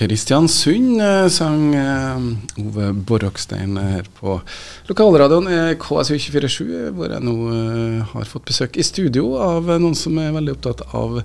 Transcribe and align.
Kristiansund, 0.00 1.00
eh, 1.02 1.28
sang 1.28 1.74
eh, 1.76 2.62
Ove 2.62 2.86
Borrokstein 3.04 3.76
her 3.76 4.06
på 4.16 4.38
lokalradioen 4.88 5.74
KSU247, 5.76 6.70
hvor 6.96 7.12
jeg 7.12 7.20
nå 7.26 7.34
eh, 7.52 7.98
har 8.14 8.30
fått 8.30 8.46
besøk 8.48 8.78
i 8.80 8.86
studio 8.86 9.34
av 9.36 9.68
noen 9.74 9.96
som 9.98 10.16
er 10.16 10.32
veldig 10.32 10.54
opptatt 10.54 10.80
av 10.96 11.18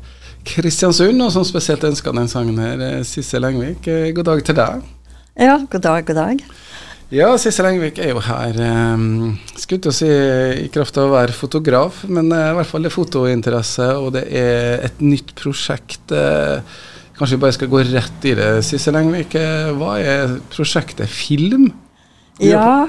Kristiansund, 0.45 1.23
og 1.23 1.31
som 1.31 1.45
spesielt 1.47 1.85
ønsker 1.87 2.17
den 2.17 2.27
sangen 2.27 2.59
her. 2.59 2.83
Sissel 3.07 3.47
Engvik, 3.47 3.87
god 4.17 4.27
dag 4.27 4.43
til 4.49 4.57
deg. 4.59 4.83
Ja, 5.39 5.55
god 5.71 5.85
dag, 5.85 6.03
god 6.09 6.19
dag. 6.19 6.43
Ja, 7.15 7.29
Sissel 7.39 7.69
Engvik 7.69 8.01
er 8.03 8.11
jo 8.11 8.25
her, 8.25 8.59
um, 8.97 9.37
skulle 9.55 9.85
til 9.85 9.93
å 9.93 9.95
si 9.95 10.09
i 10.65 10.67
kraft 10.73 10.99
av 10.99 11.07
å 11.07 11.15
være 11.15 11.37
fotograf, 11.37 12.03
men 12.11 12.27
uh, 12.33 12.49
i 12.49 12.59
hvert 12.59 12.69
fall 12.73 12.83
det 12.83 12.91
er 12.91 12.97
fotointeresse, 12.97 13.87
og 14.01 14.11
det 14.17 14.25
er 14.35 14.83
et 14.89 14.99
nytt 15.05 15.31
prosjekt. 15.39 16.11
Uh, 16.11 16.59
Kanskje 17.15 17.37
vi 17.37 17.43
bare 17.45 17.55
skal 17.55 17.71
gå 17.71 17.81
rett 17.87 18.27
i 18.27 18.35
det. 18.35 18.51
Sissel 18.67 18.97
Engvik, 18.99 19.37
hva 19.79 19.95
er 20.01 20.37
prosjektet 20.51 21.11
Film? 21.11 21.69
Ja. 22.43 22.87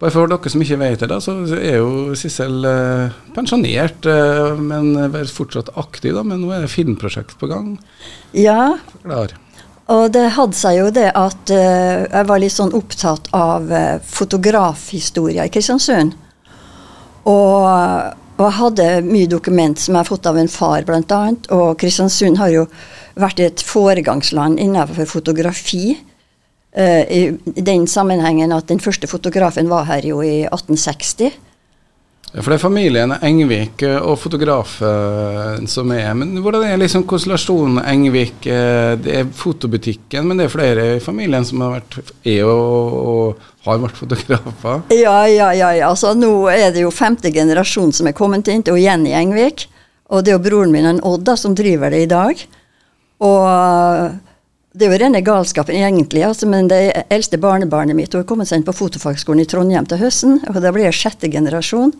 Bare 0.00 0.14
for 0.14 0.30
dere 0.30 0.48
som 0.48 0.62
ikke 0.64 0.78
vet 0.80 1.02
det, 1.02 1.10
da, 1.10 1.18
så 1.20 1.34
er 1.58 1.76
jo 1.76 2.14
Sissel 2.16 2.64
eh, 2.64 3.18
pensjonert, 3.36 4.06
eh, 4.08 4.56
men 4.56 4.94
fortsatt 5.28 5.68
aktiv. 5.76 6.14
da, 6.16 6.24
Men 6.24 6.40
nå 6.40 6.54
er 6.56 6.64
det 6.64 6.72
filmprosjekt 6.72 7.36
på 7.38 7.50
gang. 7.50 7.74
Ja. 8.32 8.78
Forklar. 8.94 9.36
Og 9.90 10.06
det 10.14 10.24
hadde 10.36 10.56
seg 10.56 10.78
jo 10.78 10.88
det 10.94 11.08
at 11.18 11.50
uh, 11.50 12.06
jeg 12.06 12.26
var 12.28 12.38
litt 12.38 12.54
sånn 12.54 12.70
opptatt 12.78 13.26
av 13.34 13.64
uh, 13.74 13.98
fotografhistoria 14.06 15.48
i 15.48 15.50
Kristiansund. 15.50 16.14
Og, 17.26 17.64
og, 18.40 18.46
jeg 18.46 18.56
hadde 18.56 18.84
mye 19.04 19.28
dokument 19.28 19.76
som 19.76 19.92
jeg 19.92 20.00
har 20.00 20.08
fått 20.08 20.28
av 20.30 20.38
en 20.40 20.48
far, 20.48 20.86
bl.a. 20.88 21.20
Og 21.52 21.74
Kristiansund 21.80 22.40
har 22.40 22.54
jo 22.54 22.62
vært 23.20 23.42
et 23.44 23.60
foregangsland 23.60 24.60
innenfor 24.62 25.08
fotografi. 25.10 25.98
Uh, 26.72 27.04
I 27.04 27.20
den 27.66 27.84
sammenhengen 27.90 28.54
at 28.56 28.70
den 28.70 28.80
første 28.80 29.10
fotografen 29.10 29.68
var 29.68 29.84
her 29.90 30.06
jo 30.08 30.22
i 30.24 30.46
1860. 30.48 31.36
For 32.30 32.52
det 32.52 32.60
er 32.60 32.62
familien 32.62 33.12
Engvik 33.26 33.82
eh, 33.82 33.96
og 33.98 34.14
fotografen 34.22 35.66
som 35.70 35.90
er 35.90 36.12
Men 36.14 36.36
hvordan 36.38 36.62
er 36.68 36.78
liksom 36.78 37.02
konstellasjonen 37.10 37.80
Engvik? 37.82 38.46
Eh, 38.46 38.92
det 39.02 39.16
er 39.18 39.32
fotobutikken, 39.34 40.28
men 40.28 40.38
det 40.38 40.46
er 40.46 40.52
flere 40.52 40.84
i 40.94 41.02
familien 41.02 41.46
som 41.46 41.64
har 41.64 41.80
vært, 41.80 42.12
er 42.22 42.46
og, 42.46 42.94
og, 43.00 43.48
har 43.66 43.82
vært 43.82 43.98
fotografer? 43.98 44.86
Ja, 44.94 45.18
ja, 45.26 45.50
ja. 45.58 45.74
ja. 45.74 45.90
Altså, 45.90 46.14
nå 46.14 46.30
er 46.52 46.70
det 46.74 46.86
jo 46.86 46.94
femte 46.94 47.34
generasjon 47.34 47.92
som 47.92 48.06
er 48.06 48.16
kommet 48.16 48.48
inn 48.48 48.62
til 48.64 48.78
Jenny 48.78 49.10
Engvik. 49.16 49.66
Og 50.10 50.24
det 50.24 50.32
er 50.32 50.38
jo 50.38 50.46
broren 50.46 50.72
min, 50.74 51.02
Odd, 51.06 51.26
da, 51.26 51.36
som 51.38 51.54
driver 51.58 51.90
det 51.90 52.04
i 52.04 52.10
dag. 52.10 52.46
Og 53.26 53.42
eh, 53.50 54.06
det 54.70 54.86
er 54.86 54.94
jo 54.94 55.00
rene 55.02 55.24
galskapen 55.26 55.74
egentlig, 55.74 56.22
altså, 56.22 56.46
men 56.46 56.70
det 56.70 56.78
eldste 57.10 57.40
barnebarnet 57.42 57.98
mitt 57.98 58.14
hun 58.14 58.22
har 58.22 58.28
kommet 58.28 58.46
seg 58.46 58.60
inn 58.60 58.66
på 58.68 58.76
fotofagskolen 58.78 59.42
i 59.42 59.48
Trondheim 59.50 59.88
til 59.90 59.98
høsten, 59.98 60.38
og 60.46 60.60
da 60.62 60.70
blir 60.70 60.86
jeg 60.86 60.98
sjette 61.00 61.30
generasjon. 61.32 61.90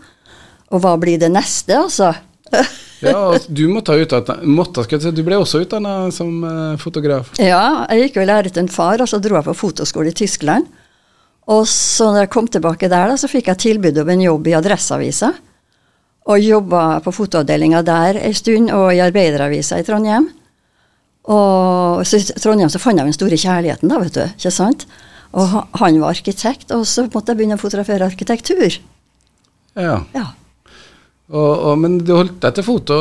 Og 0.71 0.83
hva 0.83 0.95
blir 1.03 1.19
det 1.19 1.31
neste, 1.35 1.75
altså? 1.77 2.13
ja, 3.05 3.23
du 3.49 3.65
måtte 3.71 3.95
ha 3.95 4.03
utdannet, 4.03 4.45
måtte, 4.47 4.85
si, 4.87 5.13
du 5.15 5.23
ble 5.27 5.39
også 5.41 5.65
utdanna 5.65 5.95
som 6.15 6.45
uh, 6.45 6.79
fotograf? 6.81 7.33
Ja, 7.43 7.87
jeg 7.91 8.09
gikk 8.09 8.21
og 8.23 8.31
lærte 8.31 8.63
en 8.63 8.71
far, 8.71 9.03
og 9.03 9.11
så 9.11 9.19
dro 9.23 9.39
jeg 9.39 9.49
på 9.49 9.59
fotoskole 9.65 10.13
i 10.13 10.17
Tyskland. 10.23 10.69
Og 11.51 11.65
så 11.67 12.11
når 12.13 12.27
jeg 12.27 12.33
kom 12.35 12.49
tilbake 12.51 12.91
der, 12.91 13.11
da, 13.11 13.19
så 13.19 13.31
fikk 13.31 13.51
jeg 13.51 13.63
tilbud 13.65 13.99
om 14.03 14.13
en 14.13 14.27
jobb 14.29 14.51
i 14.51 14.57
Adresseavisa. 14.59 15.33
Og 16.31 16.45
jobba 16.45 17.01
på 17.03 17.15
fotoavdelinga 17.17 17.81
der 17.83 18.21
ei 18.21 18.35
stund, 18.37 18.71
og 18.77 18.93
i 18.95 19.03
Arbeideravisa 19.03 19.81
i 19.81 19.87
Trondheim. 19.87 20.29
Og 21.31 22.05
så 22.07 22.21
i 22.21 22.27
Trondheim 22.39 22.71
så 22.71 22.81
fant 22.83 23.01
jeg 23.01 23.09
den 23.09 23.17
store 23.17 23.39
kjærligheten, 23.41 23.91
da, 23.91 23.99
vet 24.05 24.19
du. 24.19 24.23
ikke 24.37 24.55
sant? 24.55 24.87
Og 25.35 25.47
han 25.81 25.99
var 26.03 26.15
arkitekt, 26.15 26.71
og 26.75 26.87
så 26.87 27.07
måtte 27.09 27.33
jeg 27.33 27.41
begynne 27.41 27.59
å 27.59 27.63
fotografere 27.63 28.07
arkitektur. 28.07 28.79
Ja. 29.79 30.01
ja. 30.15 30.27
Og, 31.31 31.53
og, 31.55 31.79
men 31.79 32.01
du 32.03 32.17
holdt 32.17 32.41
deg 32.43 32.57
til 32.57 32.67
fote 32.67 32.97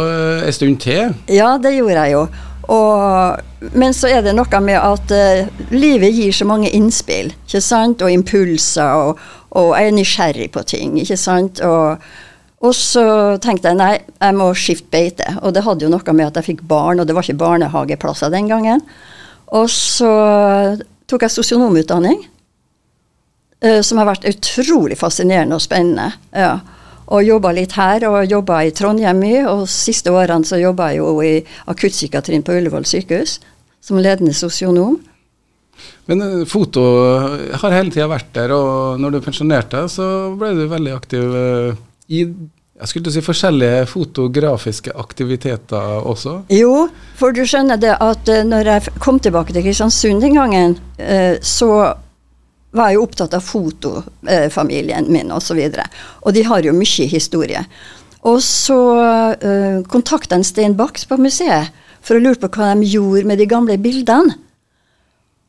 en 0.46 0.54
stund 0.54 0.80
til? 0.84 1.16
Ja, 1.34 1.56
det 1.62 1.74
gjorde 1.74 2.06
jeg 2.06 2.14
jo. 2.14 2.24
Og, 2.70 3.70
men 3.74 3.96
så 3.98 4.12
er 4.14 4.22
det 4.22 4.36
noe 4.38 4.62
med 4.62 4.78
at 4.78 5.14
uh, 5.16 5.62
livet 5.74 6.14
gir 6.14 6.36
så 6.38 6.46
mange 6.46 6.70
innspill, 6.70 7.32
ikke 7.48 7.64
sant? 7.66 8.04
Og 8.06 8.14
impulser, 8.14 9.08
og, 9.10 9.24
og 9.58 9.72
jeg 9.74 9.90
er 9.90 9.96
nysgjerrig 9.98 10.50
på 10.54 10.66
ting, 10.70 11.00
ikke 11.02 11.18
sant? 11.18 11.64
Og 11.66 12.10
og 12.60 12.74
så 12.76 13.04
tenkte 13.40 13.72
jeg 13.72 13.80
nei, 13.80 13.94
jeg 14.20 14.36
må 14.36 14.50
skifte 14.52 14.92
beite. 14.92 15.30
Og 15.48 15.54
det 15.56 15.64
hadde 15.64 15.86
jo 15.86 15.92
noe 15.94 16.16
med 16.16 16.28
at 16.28 16.40
jeg 16.42 16.48
fikk 16.50 16.66
barn, 16.68 17.00
og 17.00 17.08
det 17.08 17.16
var 17.16 17.24
ikke 17.24 17.40
barnehageplasser 17.40 18.34
den 18.34 18.50
gangen. 18.52 18.84
Og 19.56 19.70
så 19.72 20.10
tok 21.08 21.24
jeg 21.24 21.34
sosionomutdanning, 21.38 22.20
uh, 23.64 23.80
som 23.80 24.02
har 24.02 24.10
vært 24.12 24.28
utrolig 24.28 25.00
fascinerende 25.00 25.56
og 25.56 25.64
spennende. 25.64 26.12
Ja. 26.36 26.58
Og 27.10 27.26
jobba 27.26 27.52
litt 27.58 27.74
her, 27.74 28.06
og 28.10 28.30
jobba 28.30 28.64
i 28.68 28.74
Trondheim 28.76 29.22
mye. 29.24 29.44
Og 29.50 29.68
siste 29.72 30.14
årene 30.14 30.46
så 30.46 30.60
jobba 30.62 30.92
jeg 30.92 31.02
jo 31.02 31.14
i 31.26 31.36
akuttpsykiatrien 31.72 32.46
på 32.46 32.58
Ullevål 32.60 32.86
sykehus 32.90 33.40
som 33.82 34.00
ledende 34.02 34.36
sosionom. 34.36 34.98
Men 36.10 36.22
uh, 36.22 36.46
foto 36.50 36.84
har 37.62 37.76
hele 37.76 37.94
tida 37.94 38.10
vært 38.12 38.34
der, 38.36 38.54
og 38.54 39.00
når 39.02 39.16
du 39.16 39.20
pensjonerte, 39.24 39.86
så 39.92 40.08
ble 40.40 40.56
du 40.58 40.66
veldig 40.72 40.96
aktiv. 40.96 41.30
Uh 41.30 41.86
i 42.10 42.24
jeg 42.80 42.88
skulle 42.88 43.12
si 43.12 43.20
forskjellige 43.20 43.88
fotografiske 43.92 44.94
aktiviteter 44.96 45.98
også? 46.08 46.38
Jo, 46.56 46.86
for 47.20 47.36
du 47.36 47.42
skjønner 47.44 47.76
det 47.76 47.92
at 47.92 48.32
uh, 48.32 48.46
når 48.48 48.70
jeg 48.72 48.94
kom 49.04 49.20
tilbake 49.20 49.52
til 49.52 49.66
Kristiansund 49.66 50.24
den 50.24 50.40
gangen, 50.40 50.78
så 51.44 51.68
var 52.72 52.92
jo 52.94 53.04
opptatt 53.04 53.34
av 53.34 53.46
fotofamilien 53.46 55.08
min 55.10 55.32
osv. 55.34 55.58
Og, 55.58 55.76
så 55.76 55.88
og 56.22 56.36
de 56.36 56.44
har 56.46 56.66
jo 56.66 56.76
mye 56.76 57.08
historie. 57.10 57.64
Og 58.28 58.42
så 58.44 58.80
uh, 59.40 59.80
kontakta 59.88 60.36
en 60.36 60.46
Stein 60.46 60.76
Bachs 60.78 61.08
på 61.08 61.18
museet 61.18 61.72
for 62.04 62.18
å 62.18 62.24
lure 62.24 62.40
på 62.40 62.52
hva 62.52 62.74
de 62.76 62.88
gjorde 62.88 63.28
med 63.28 63.40
de 63.40 63.48
gamle 63.50 63.78
bildene. 63.82 64.36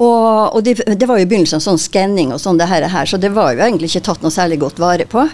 Og, 0.00 0.56
og 0.56 0.62
de, 0.64 0.72
det 0.96 1.06
var 1.06 1.20
jo 1.20 1.26
i 1.26 1.28
begynnelsen 1.28 1.60
sånn 1.60 1.80
skanning 1.80 2.30
og 2.32 2.40
sånn, 2.40 2.56
det 2.56 2.70
her, 2.70 2.86
så 3.04 3.18
det 3.20 3.34
var 3.36 3.52
jo 3.52 3.60
egentlig 3.60 3.90
ikke 3.90 4.06
tatt 4.08 4.22
noe 4.24 4.32
særlig 4.32 4.56
godt 4.62 4.80
vare 4.80 5.04
på. 5.04 5.26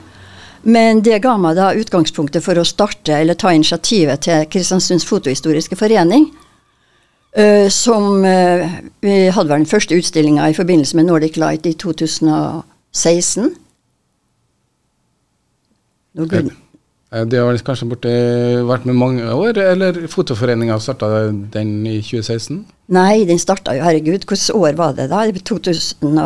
Men 0.67 1.05
det 1.07 1.21
ga 1.23 1.37
meg 1.39 1.55
da 1.55 1.69
utgangspunktet 1.79 2.43
for 2.43 2.59
å 2.59 2.67
starte 2.67 3.15
eller 3.15 3.39
ta 3.39 3.53
initiativet 3.55 4.25
til 4.27 4.49
Kristiansunds 4.51 5.07
fotohistoriske 5.07 5.79
forening. 5.79 6.27
Uh, 7.37 7.69
som 7.69 8.25
uh, 8.25 8.77
Vi 9.05 9.17
hadde 9.29 9.51
vel 9.51 9.61
den 9.61 9.69
første 9.69 9.97
utstillinga 9.99 10.49
i 10.49 10.57
forbindelse 10.57 10.97
med 10.97 11.05
Nordic 11.11 11.37
Light 11.37 11.67
i 11.69 11.75
2016. 11.77 13.51
Nå, 16.17 16.25
det 16.27 17.39
har 17.39 17.59
kanskje 17.65 17.89
borte, 17.91 18.13
vært 18.67 18.87
med 18.89 18.97
mange 18.97 19.27
år, 19.31 19.61
eller 19.61 20.07
Fotoforeninga 20.09 20.79
starta 20.81 21.29
den 21.29 21.79
i 21.85 22.01
2016? 22.01 22.65
Nei, 22.97 23.25
den 23.29 23.39
starta 23.39 23.77
jo, 23.77 23.85
herregud, 23.85 24.25
hvilket 24.25 24.51
år 24.57 24.79
var 24.81 24.97
det 24.97 25.11
da? 25.13 25.21
2000 25.29 26.17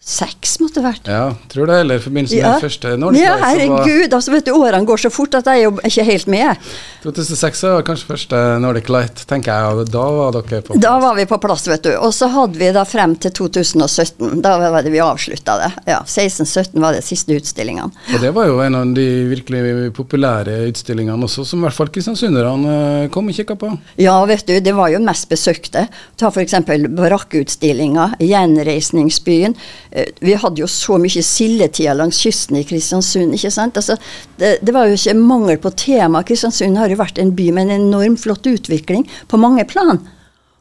Seks 0.00 0.54
måtte 0.62 0.80
det 0.80 0.86
vært. 0.86 1.08
Ja, 1.12 1.34
tror 1.52 1.68
det. 1.68 1.74
Eller 1.82 1.98
i 2.00 2.00
forbindelse 2.00 2.38
med 2.38 2.46
ja. 2.46 2.54
første 2.62 2.94
Nordic 2.96 3.20
Ja, 3.20 3.34
herregud. 3.42 4.14
altså 4.16 4.32
vet 4.32 4.46
du, 4.48 4.54
Årene 4.56 4.88
går 4.88 5.02
så 5.02 5.10
fort 5.12 5.34
at 5.36 5.50
jeg 5.50 5.60
er 5.60 5.66
jo 5.66 5.74
ikke 5.84 6.04
helt 6.08 6.30
med. 6.32 6.70
2006 7.04 7.60
var 7.66 7.84
kanskje 7.84 8.08
første 8.08 8.38
Nordic 8.64 8.88
Light, 8.88 9.20
tenker 9.28 9.52
jeg. 9.52 9.74
og 9.82 9.90
Da 9.92 10.04
var 10.16 10.32
dere 10.38 10.62
på 10.64 10.72
plass. 10.72 10.80
Da 10.80 10.94
var 11.04 11.18
vi 11.18 11.26
på 11.28 11.38
plass, 11.42 11.66
vet 11.68 11.84
du. 11.84 11.90
Og 12.00 12.14
så 12.16 12.30
hadde 12.32 12.56
vi 12.56 12.70
da 12.72 12.86
frem 12.88 13.12
til 13.20 13.34
2017. 13.36 14.40
Da 14.40 14.54
var 14.72 14.86
det 14.86 14.94
vi 14.94 15.02
avslutta 15.04 15.58
det. 15.60 15.68
Ja, 15.92 16.00
16-17 16.08 16.80
var 16.80 16.96
det 16.96 17.04
siste 17.04 17.36
utstillingene. 17.36 17.92
Og 17.92 18.24
det 18.24 18.32
var 18.36 18.48
jo 18.48 18.56
en 18.64 18.80
av 18.80 18.96
de 18.96 19.06
virkelig 19.28 19.92
populære 20.00 20.62
utstillingene 20.70 21.28
også, 21.28 21.44
som 21.44 21.60
i 21.60 21.68
hvert 21.68 21.76
fall 21.76 21.92
kristiansunderne 21.92 22.78
eh, 23.04 23.10
kom 23.12 23.28
og 23.28 23.36
kikka 23.36 23.58
på. 23.60 23.74
Ja, 24.00 24.16
vet 24.24 24.48
du. 24.48 24.56
Det 24.64 24.74
var 24.80 24.88
jo 24.96 25.04
mest 25.04 25.28
besøkte. 25.28 25.86
Ta 26.16 26.32
f.eks. 26.32 26.56
barakkutstillinga, 26.96 28.14
Gjenreisningsbyen. 28.24 29.60
Eh, 29.90 30.12
vi 30.22 30.36
hadde 30.38 30.62
jo 30.62 30.68
så 30.70 30.98
mye 31.02 31.22
sildetider 31.24 31.98
langs 31.98 32.20
kysten 32.22 32.60
i 32.60 32.64
Kristiansund. 32.66 33.34
ikke 33.34 33.50
sant? 33.54 33.76
Altså, 33.80 33.96
det, 34.38 34.58
det, 34.62 34.74
var 34.74 34.86
jo 34.86 34.98
ikke 34.98 35.16
mangel 35.18 35.58
på 35.62 35.72
tema. 35.74 36.22
Kristiansund 36.26 36.78
har 36.78 36.92
jo 36.92 37.00
vært 37.00 37.18
en 37.18 37.34
by 37.36 37.50
med 37.56 37.68
en 37.68 37.88
enormt 37.88 38.22
flott 38.22 38.46
utvikling 38.46 39.06
på 39.28 39.40
mange 39.40 39.66
plan. 39.68 40.00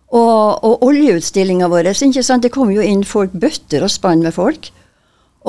Og, 0.10 0.66
og 0.66 0.86
oljeutstillinga 0.90 1.70
vår, 1.70 1.92
ikke 1.94 2.26
sant? 2.26 2.44
det 2.44 2.54
kom 2.54 2.72
jo 2.74 2.82
inn 2.82 3.06
folk, 3.06 3.36
bøtter 3.38 3.86
og 3.86 3.94
spann 3.94 4.26
med 4.26 4.34
folk. 4.34 4.72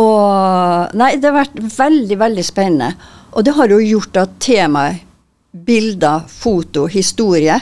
Og 0.00 0.97
Nei, 1.00 1.15
det 1.17 1.31
har 1.31 1.41
vært 1.41 1.56
veldig, 1.79 2.19
veldig 2.21 2.44
spennende. 2.44 2.93
Og 3.32 3.47
det 3.47 3.55
har 3.56 3.73
jo 3.73 3.81
gjort 3.81 4.19
at 4.21 4.37
temaet 4.43 5.06
bilder, 5.50 6.27
foto, 6.31 6.85
historie 6.87 7.56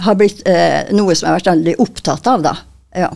har 0.00 0.16
blitt 0.18 0.40
eh, 0.48 0.88
noe 0.96 1.14
som 1.14 1.28
jeg 1.28 1.30
har 1.30 1.38
vært 1.38 1.50
veldig 1.52 1.74
opptatt 1.84 2.30
av, 2.30 2.42
da. 2.42 2.54
Ja. 2.96 3.10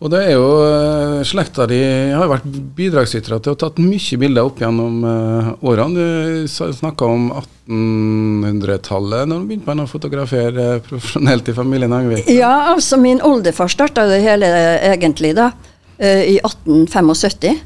Og 0.00 0.08
det 0.08 0.20
er 0.24 0.30
jo 0.32 0.44
eh, 0.64 1.20
Slekta 1.28 1.66
di 1.68 1.78
har 2.16 2.28
vært 2.30 2.46
bidragsytere 2.76 3.36
til 3.36 3.52
å 3.52 3.54
ha 3.56 3.60
tatt 3.66 3.80
mye 3.84 4.18
bilder 4.22 4.48
opp 4.48 4.62
gjennom 4.62 5.04
uh, 5.04 5.50
årene. 5.60 5.92
Du 6.00 6.48
snakka 6.48 7.04
om 7.04 7.26
1800-tallet, 7.36 9.28
når 9.28 9.36
du 9.42 9.44
begynte 9.50 9.68
med 9.74 9.84
å 9.84 9.90
fotografere 9.90 10.80
profesjonelt 10.86 11.52
i 11.52 11.56
familien 11.56 11.92
Engvik. 11.92 12.30
Ja, 12.32 12.72
altså 12.72 12.96
min 13.00 13.20
oldefar 13.20 13.68
starta 13.72 14.06
det 14.08 14.22
hele 14.24 14.48
egentlig 14.88 15.34
da, 15.36 15.50
i 16.00 16.40
1875. 16.40 17.60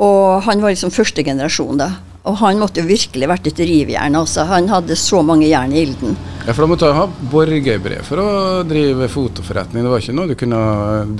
Og 0.00 0.42
han 0.48 0.64
var 0.64 0.72
liksom 0.72 0.90
første 0.94 1.22
generasjon 1.26 1.78
da. 1.78 1.92
Og 2.24 2.38
han 2.40 2.60
måtte 2.60 2.80
jo 2.80 2.88
virkelig 2.88 3.28
vært 3.28 3.48
et 3.50 3.58
rivjern. 3.68 4.14
Altså. 4.16 4.46
Han 4.48 4.70
hadde 4.72 4.96
så 4.96 5.20
mange 5.26 5.44
jern 5.50 5.74
i 5.74 5.82
ilden. 5.84 6.14
Ja, 6.46 6.54
For 6.54 6.64
da 6.64 6.68
måtte 6.70 6.88
du 6.88 6.96
ha 6.96 7.04
borgerbrev 7.32 8.04
for 8.04 8.20
å 8.20 8.28
drive 8.68 9.10
fotoforretning? 9.12 9.84
Det 9.84 9.92
var 9.92 10.00
ikke 10.00 10.16
noe 10.16 10.30
du 10.30 10.36
kunne 10.40 10.62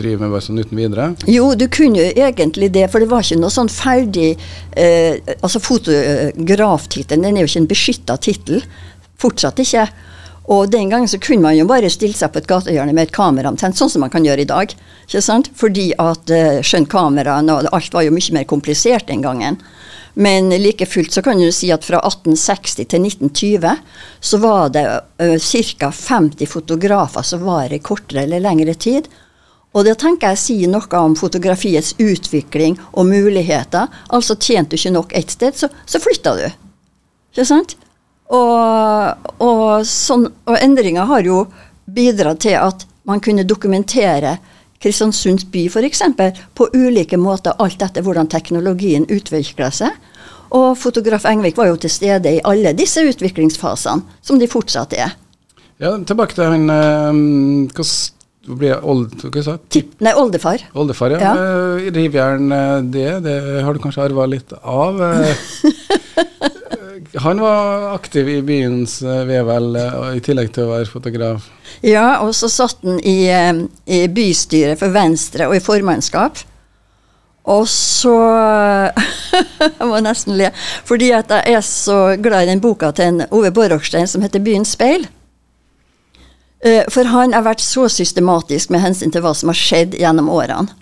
drive 0.01 0.25
med 0.25 0.33
bare 0.33 0.47
sånn 0.47 0.63
uten 0.63 0.81
videre? 0.81 1.11
Jo, 1.29 1.51
du 1.61 1.67
kunne 1.73 2.01
jo 2.01 2.25
egentlig 2.25 2.71
det, 2.73 2.87
for 2.93 3.05
det 3.05 3.11
var 3.13 3.25
ikke 3.25 3.41
noe 3.41 3.53
sånn 3.53 3.73
ferdig 3.73 4.35
eh, 4.81 5.21
Altså 5.41 5.61
fotograftittelen 5.65 7.25
den 7.25 7.37
er 7.39 7.45
jo 7.45 7.53
ikke 7.53 7.63
en 7.65 7.71
beskytta 7.75 8.19
tittel. 8.25 8.65
Fortsatt 9.21 9.61
ikke. 9.61 9.87
Og 10.53 10.69
den 10.73 10.91
gangen 10.93 11.09
så 11.09 11.21
kunne 11.21 11.47
man 11.47 11.57
jo 11.57 11.65
bare 11.69 11.89
stille 11.93 12.17
seg 12.17 12.33
på 12.33 12.43
et 12.43 12.49
gatehjørne 12.49 12.93
med 12.97 13.09
et 13.09 13.15
kamera 13.17 13.49
omtrent, 13.49 13.79
sånn 13.79 13.93
som 13.93 14.05
man 14.05 14.13
kan 14.13 14.25
gjøre 14.25 14.45
i 14.45 14.49
dag. 14.49 14.73
ikke 15.07 15.25
sant? 15.25 15.49
Fordi 15.57 15.91
at 16.01 16.33
uh, 16.33 16.61
skjønt 16.61 16.91
kameraene 16.93 17.55
og 17.55 17.71
alt 17.73 17.97
var 17.97 18.05
jo 18.05 18.13
mye 18.13 18.37
mer 18.37 18.45
komplisert 18.49 19.09
den 19.09 19.25
gangen. 19.25 19.57
Men 20.15 20.51
like 20.51 20.87
fullt 20.87 21.13
så 21.13 21.23
kan 21.23 21.39
du 21.39 21.51
si 21.53 21.73
at 21.75 21.85
fra 21.85 21.99
1860 22.07 22.87
til 22.87 23.07
1920 23.07 23.77
så 24.21 24.39
var 24.39 24.71
det 24.75 24.87
uh, 25.23 25.39
ca. 25.39 25.91
50 25.91 26.47
fotografer 26.47 27.27
som 27.27 27.43
var 27.47 27.73
i 27.73 27.83
kortere 27.83 28.23
eller 28.23 28.43
lengre 28.45 28.75
tid. 28.75 29.09
Og 29.75 29.83
det 29.85 29.97
tenker 29.99 30.35
jeg 30.35 30.43
sier 30.43 30.71
noe 30.71 31.01
om 31.01 31.17
fotografiets 31.19 31.97
utvikling 31.99 32.79
og 32.93 33.09
muligheter. 33.11 33.91
Altså 34.15 34.39
tjente 34.39 34.77
du 34.77 34.79
ikke 34.79 34.95
nok 34.95 35.17
ett 35.19 35.35
sted, 35.35 35.59
så, 35.59 35.69
så 35.87 35.99
flytta 35.99 36.37
du. 36.39 36.47
Ikke 37.35 37.49
sant? 37.49 37.75
Og, 38.31 39.31
og, 39.43 39.83
sånn, 39.87 40.29
og 40.47 40.59
endringer 40.63 41.11
har 41.11 41.27
jo 41.27 41.43
bidratt 41.91 42.45
til 42.47 42.55
at 42.61 42.87
man 43.05 43.21
kunne 43.21 43.45
dokumentere 43.45 44.39
Kristiansunds 44.85 45.47
by 45.49 45.67
f.eks. 45.71 46.03
på 46.55 46.69
ulike 46.77 47.17
måter, 47.17 47.57
alt 47.59 47.83
etter 47.83 48.05
hvordan 48.05 48.29
teknologien 48.29 49.09
utvikler 49.09 49.73
seg. 49.73 49.97
Og 50.55 50.77
fotograf 50.79 51.25
Engvik 51.27 51.57
var 51.59 51.73
jo 51.73 51.79
til 51.81 51.91
stede 51.91 52.37
i 52.37 52.43
alle 52.47 52.75
disse 52.77 53.03
utviklingsfasene, 53.09 54.05
som 54.23 54.39
de 54.39 54.51
fortsatt 54.51 54.93
er. 54.95 55.17
Ja, 55.83 55.97
Tilbake 56.07 56.37
til 56.37 56.47
han 56.47 56.69
um, 56.71 57.65
hva 57.75 57.87
blir 58.61 58.85
old, 58.85 59.17
hva 59.25 59.43
sa 59.43 59.57
Tipp, 59.73 59.95
Nei, 60.05 60.13
oldefar. 60.21 60.63
Oldefar, 60.77 61.17
ja. 61.17 61.33
ja. 61.33 61.33
Uh, 61.81 61.89
rivjern, 61.97 62.53
eh, 62.53 62.79
det, 62.93 63.09
det 63.25 63.39
har 63.65 63.75
du 63.75 63.81
kanskje 63.83 64.05
arva 64.05 64.29
litt 64.29 64.53
av? 64.61 65.01
Eh. 65.01 65.47
Han 67.25 67.41
var 67.41 67.95
aktiv 67.95 68.29
i 68.29 68.41
byens 68.45 68.99
vevel, 69.03 69.79
i 70.13 70.21
tillegg 70.25 70.51
til 70.53 70.67
å 70.67 70.75
være 70.75 70.91
fotograf? 70.93 71.47
Ja, 71.81 72.21
og 72.21 72.35
så 72.37 72.51
satt 72.53 72.83
han 72.85 72.99
i, 73.01 73.25
i 73.89 74.01
bystyret 74.13 74.81
for 74.83 74.93
Venstre 74.93 75.49
og 75.49 75.57
i 75.57 75.63
formannskap. 75.65 76.43
Og 77.45 77.65
så 77.69 78.15
Jeg 79.79 79.89
må 79.89 79.99
nesten 80.05 80.37
le. 80.39 80.51
Fordi 80.89 81.11
at 81.17 81.33
jeg 81.33 81.59
er 81.59 81.65
så 81.67 81.99
glad 82.21 82.45
i 82.45 82.53
den 82.53 82.63
boka 82.65 82.93
til 82.97 83.13
en 83.13 83.27
Ove 83.31 83.51
Borrokstein 83.53 84.09
som 84.09 84.23
heter 84.25 84.41
'Byens 84.41 84.77
speil'. 84.77 85.09
Eh, 86.65 86.85
for 86.89 87.05
han 87.05 87.35
har 87.37 87.45
vært 87.45 87.61
så 87.61 87.89
systematisk 87.93 88.71
med 88.73 88.81
hensyn 88.81 89.13
til 89.13 89.21
hva 89.21 89.35
som 89.37 89.53
har 89.53 89.59
skjedd 89.59 89.99
gjennom 90.01 90.31
årene. 90.33 90.73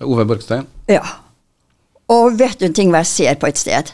Ove 0.00 0.24
Borgstein? 0.24 0.64
Ja. 0.88 1.04
Og 2.08 2.38
vet 2.38 2.60
du 2.60 2.66
en 2.66 2.76
ting 2.76 2.90
hva 2.92 3.04
jeg 3.04 3.12
ser 3.12 3.36
på 3.40 3.48
et 3.48 3.60
sted? 3.60 3.92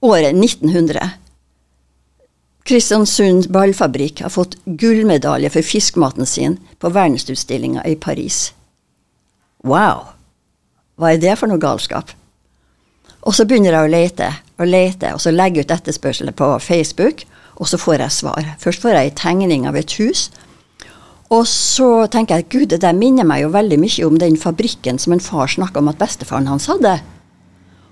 Året 0.00 0.34
1900. 0.34 1.10
Kristiansund 2.64 3.50
ballfabrikk 3.52 4.22
har 4.24 4.32
fått 4.32 4.56
gullmedalje 4.64 5.50
for 5.52 5.66
fiskematen 5.66 6.26
sin 6.26 6.56
på 6.78 6.88
verdensutstillinga 6.88 7.84
i 7.84 7.96
Paris. 8.00 8.54
Wow! 9.60 10.06
Hva 10.96 11.12
er 11.12 11.20
det 11.20 11.36
for 11.36 11.52
noe 11.52 11.60
galskap? 11.60 12.14
Og 13.28 13.36
så 13.36 13.44
begynner 13.44 13.76
jeg 13.76 13.84
å 13.84 13.92
lete 13.92 14.30
og 14.56 14.72
lete, 14.72 15.12
og 15.12 15.20
så 15.20 15.34
legge 15.36 15.66
ut 15.66 15.76
etterspørselen 15.76 16.36
på 16.36 16.48
Facebook, 16.64 17.26
og 17.60 17.68
så 17.68 17.76
får 17.76 18.00
jeg 18.00 18.16
svar. 18.22 18.50
Først 18.60 18.80
får 18.80 18.96
jeg 18.96 19.10
ei 19.10 19.14
tegning 19.20 19.68
av 19.68 19.76
et 19.76 19.98
hus. 20.00 20.30
Og 21.28 21.44
så 21.48 22.06
tenker 22.08 22.40
jeg 22.40 22.48
gud, 22.48 22.68
det 22.72 22.80
der 22.80 22.96
minner 22.96 23.28
meg 23.28 23.44
jo 23.44 23.52
veldig 23.52 23.76
mye 23.84 24.08
om 24.08 24.16
den 24.20 24.40
fabrikken 24.40 24.96
som 24.98 25.12
en 25.12 25.20
far 25.20 25.52
snakka 25.52 25.84
om 25.84 25.92
at 25.92 26.00
bestefaren 26.00 26.48
hans 26.48 26.72
hadde. 26.72 27.02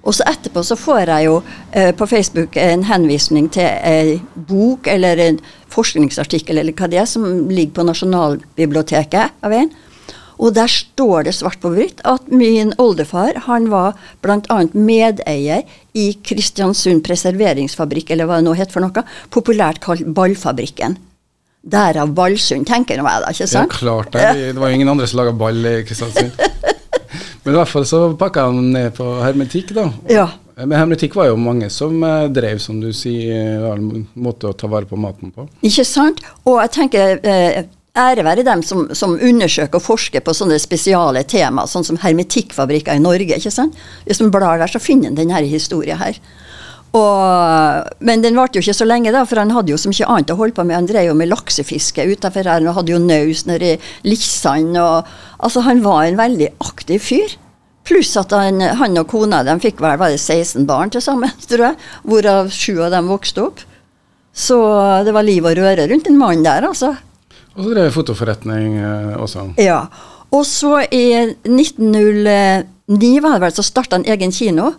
Og 0.06 0.14
så 0.14 0.24
etterpå 0.30 0.62
så 0.64 0.76
får 0.78 1.10
jeg 1.10 1.26
jo 1.26 1.40
eh, 1.72 1.90
på 1.96 2.06
Facebook 2.08 2.56
en 2.60 2.84
henvisning 2.88 3.50
til 3.52 3.66
en 3.66 4.44
bok 4.48 4.86
eller 4.88 5.20
en 5.20 5.40
forskningsartikkel 5.72 6.60
eller 6.60 6.76
hva 6.76 6.88
det 6.88 7.02
er, 7.02 7.08
som 7.10 7.26
ligger 7.50 7.80
på 7.80 7.86
Nasjonalbiblioteket 7.88 9.44
av 9.44 9.54
en. 9.54 9.70
Og 10.38 10.54
der 10.54 10.70
står 10.70 11.26
det 11.26 11.34
svart 11.34 11.58
på 11.62 11.72
hvitt 11.74 12.00
at 12.06 12.30
min 12.30 12.70
oldefar 12.78 13.40
han 13.48 13.66
var 13.72 13.98
bl.a. 14.22 14.60
medeier 14.72 15.66
i 15.98 16.06
Kristiansund 16.22 17.02
preserveringsfabrikk, 17.06 18.14
eller 18.14 18.30
hva 18.30 18.38
det 18.38 18.46
nå 18.46 18.54
het 18.58 18.72
for 18.72 18.84
noe, 18.84 19.04
populært 19.34 19.82
kalt 19.82 20.06
Ballfabrikken. 20.06 20.94
Derav 21.68 22.14
Ballsund, 22.14 22.68
tenker 22.70 22.96
jeg 22.96 23.04
da, 23.04 23.32
ikke 23.34 23.50
sant? 23.50 23.74
Ja, 23.74 23.80
klart 23.82 24.14
det. 24.14 24.28
Det 24.54 24.62
var 24.62 24.70
jo 24.70 24.78
ingen 24.78 24.94
andre 24.94 25.10
som 25.10 25.18
laga 25.20 25.34
ball 25.36 25.58
i 25.58 25.80
Kristiansund. 25.88 26.38
Men 27.48 27.54
i 27.54 27.60
hvert 27.62 27.70
fall 27.72 27.86
så 27.88 27.98
pakka 28.20 28.42
han 28.50 28.58
ned 28.74 28.90
på 28.92 29.04
hermetikk, 29.24 29.70
da. 29.72 29.86
Ja. 30.12 30.26
Men 30.58 30.74
hermetikk 30.76 31.14
var 31.16 31.30
jo 31.30 31.38
mange 31.40 31.70
som 31.72 31.94
eh, 32.04 32.26
drev, 32.28 32.58
som 32.60 32.76
du 32.82 32.90
sier, 32.92 33.62
en 33.70 34.02
måte 34.20 34.50
å 34.50 34.52
ta 34.52 34.68
vare 34.68 34.84
på 34.84 34.98
maten 35.00 35.32
på. 35.32 35.46
Ikke 35.64 35.86
sant. 35.88 36.20
Og 36.44 36.58
jeg 36.60 36.74
tenker 36.76 37.22
eh, 37.24 37.62
ære 37.96 38.26
være 38.26 38.44
dem 38.44 38.60
som, 38.60 38.84
som, 38.92 39.16
undersøker 39.16 39.80
og 39.80 39.86
forsker 39.86 40.20
på 40.26 40.34
sånne 40.36 40.58
spesiale 40.60 41.22
tema, 41.24 41.64
sånn 41.64 41.88
som 41.88 42.00
hermetikkfabrikker 42.04 43.00
i 43.00 43.02
Norge. 43.06 43.40
ikke 43.40 43.54
sant? 43.54 43.80
Hvis 44.04 44.20
man 44.20 44.34
blar 44.36 44.60
der, 44.60 44.68
så 44.68 44.82
finner 44.82 45.08
man 45.08 45.22
denne 45.22 45.40
historien 45.48 45.96
her. 46.04 46.20
Og, 46.96 47.88
men 48.00 48.22
den 48.24 48.38
varte 48.38 48.56
jo 48.56 48.64
ikke 48.64 48.76
så 48.78 48.86
lenge, 48.88 49.12
da, 49.12 49.24
for 49.28 49.40
han 49.42 49.52
hadde 49.52 49.74
jo 49.74 49.80
så 49.80 49.90
mye 49.92 50.08
annet 50.08 50.32
å 50.32 50.38
holde 50.38 50.56
på 50.56 50.64
med. 50.64 50.78
Han 50.78 50.88
drev 50.88 51.10
jo 51.10 51.16
med 51.18 51.28
laksefiske 51.32 52.06
utafor 52.08 52.48
her, 52.48 52.64
og 52.64 52.78
hadde 52.78 52.94
jo 52.94 53.02
naus 53.02 53.44
nede 53.48 53.74
i 53.74 54.08
Lissand. 54.08 54.78
Altså, 54.78 55.64
han 55.66 55.82
var 55.84 56.06
en 56.06 56.20
veldig 56.20 56.52
aktiv 56.64 57.04
fyr. 57.04 57.36
Pluss 57.88 58.14
at 58.20 58.32
han, 58.36 58.60
han, 58.60 58.96
og 59.00 59.08
kona 59.08 59.40
de 59.46 59.54
fikk 59.62 59.80
vel 59.80 59.96
var 60.00 60.12
det 60.12 60.20
16 60.20 60.66
barn 60.68 60.92
til 60.92 61.04
sammen, 61.04 61.32
tror 61.50 61.70
jeg. 61.70 61.82
Hvorav 62.08 62.52
sju 62.54 62.78
av 62.84 62.94
dem 62.96 63.12
vokste 63.12 63.44
opp. 63.48 63.64
Så 64.38 64.56
det 65.04 65.12
var 65.16 65.26
liv 65.26 65.44
og 65.44 65.56
røre 65.58 65.88
rundt 65.90 66.08
en 66.08 66.18
mann 66.20 66.44
der, 66.46 66.68
altså. 66.68 66.94
Og 67.58 67.64
så 67.64 67.72
drev 67.72 67.90
fotoforretning 67.90 68.76
eh, 68.78 69.14
også. 69.18 69.48
Ja. 69.58 69.80
Og 70.30 70.44
så 70.46 70.84
i 70.94 71.06
1909 71.48 73.14
var 73.24 73.34
det 73.34 73.42
vel, 73.42 73.56
så 73.56 73.64
starta 73.66 73.98
han 73.98 74.06
egen 74.06 74.32
kino. 74.34 74.72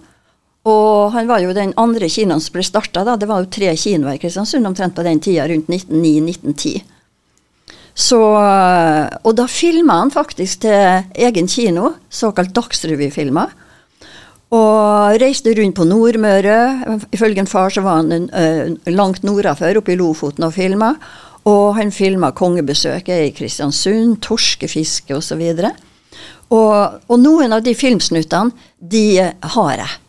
Og 0.70 1.12
han 1.16 1.30
var 1.30 1.42
jo 1.44 1.56
den 1.56 1.74
andre 1.80 2.10
kinoen 2.12 2.42
som 2.44 2.56
ble 2.56 2.66
starta. 2.66 3.06
Det 3.18 3.30
var 3.30 3.44
jo 3.44 3.52
tre 3.54 3.74
kinoer 3.80 4.18
i 4.18 4.22
Kristiansund 4.22 4.68
omtrent 4.70 4.98
på 4.98 5.06
den 5.08 5.22
tida, 5.24 5.48
rundt 5.50 5.70
1909-1910. 5.72 6.82
Så, 8.00 8.20
og 8.20 9.34
da 9.36 9.46
filma 9.52 9.98
han 10.00 10.14
faktisk 10.14 10.64
til 10.64 11.10
egen 11.20 11.50
kino, 11.52 11.96
såkalt 12.10 12.54
dagsrevyfilmer. 12.56 13.56
Og 14.56 15.18
reiste 15.22 15.54
rundt 15.58 15.78
på 15.78 15.86
Nordmøre. 15.86 16.60
Ifølge 17.14 17.44
en 17.44 17.50
far 17.50 17.74
så 17.74 17.84
var 17.86 18.00
han 18.00 18.30
uh, 18.32 18.72
langt 18.90 19.26
nordafor, 19.28 19.78
oppe 19.78 19.94
i 19.94 20.00
Lofoten, 20.00 20.48
og 20.48 20.56
filma. 20.56 20.94
Og 21.50 21.76
han 21.78 21.94
filma 21.94 22.32
kongebesøket 22.36 23.28
i 23.28 23.34
Kristiansund, 23.36 24.18
torskefiske 24.26 25.18
osv. 25.18 25.44
Og, 25.60 25.70
og, 26.56 27.00
og 27.10 27.22
noen 27.22 27.54
av 27.54 27.66
de 27.66 27.76
filmsnuttene, 27.78 28.56
de 28.80 29.06
har 29.20 29.76
jeg. 29.84 30.00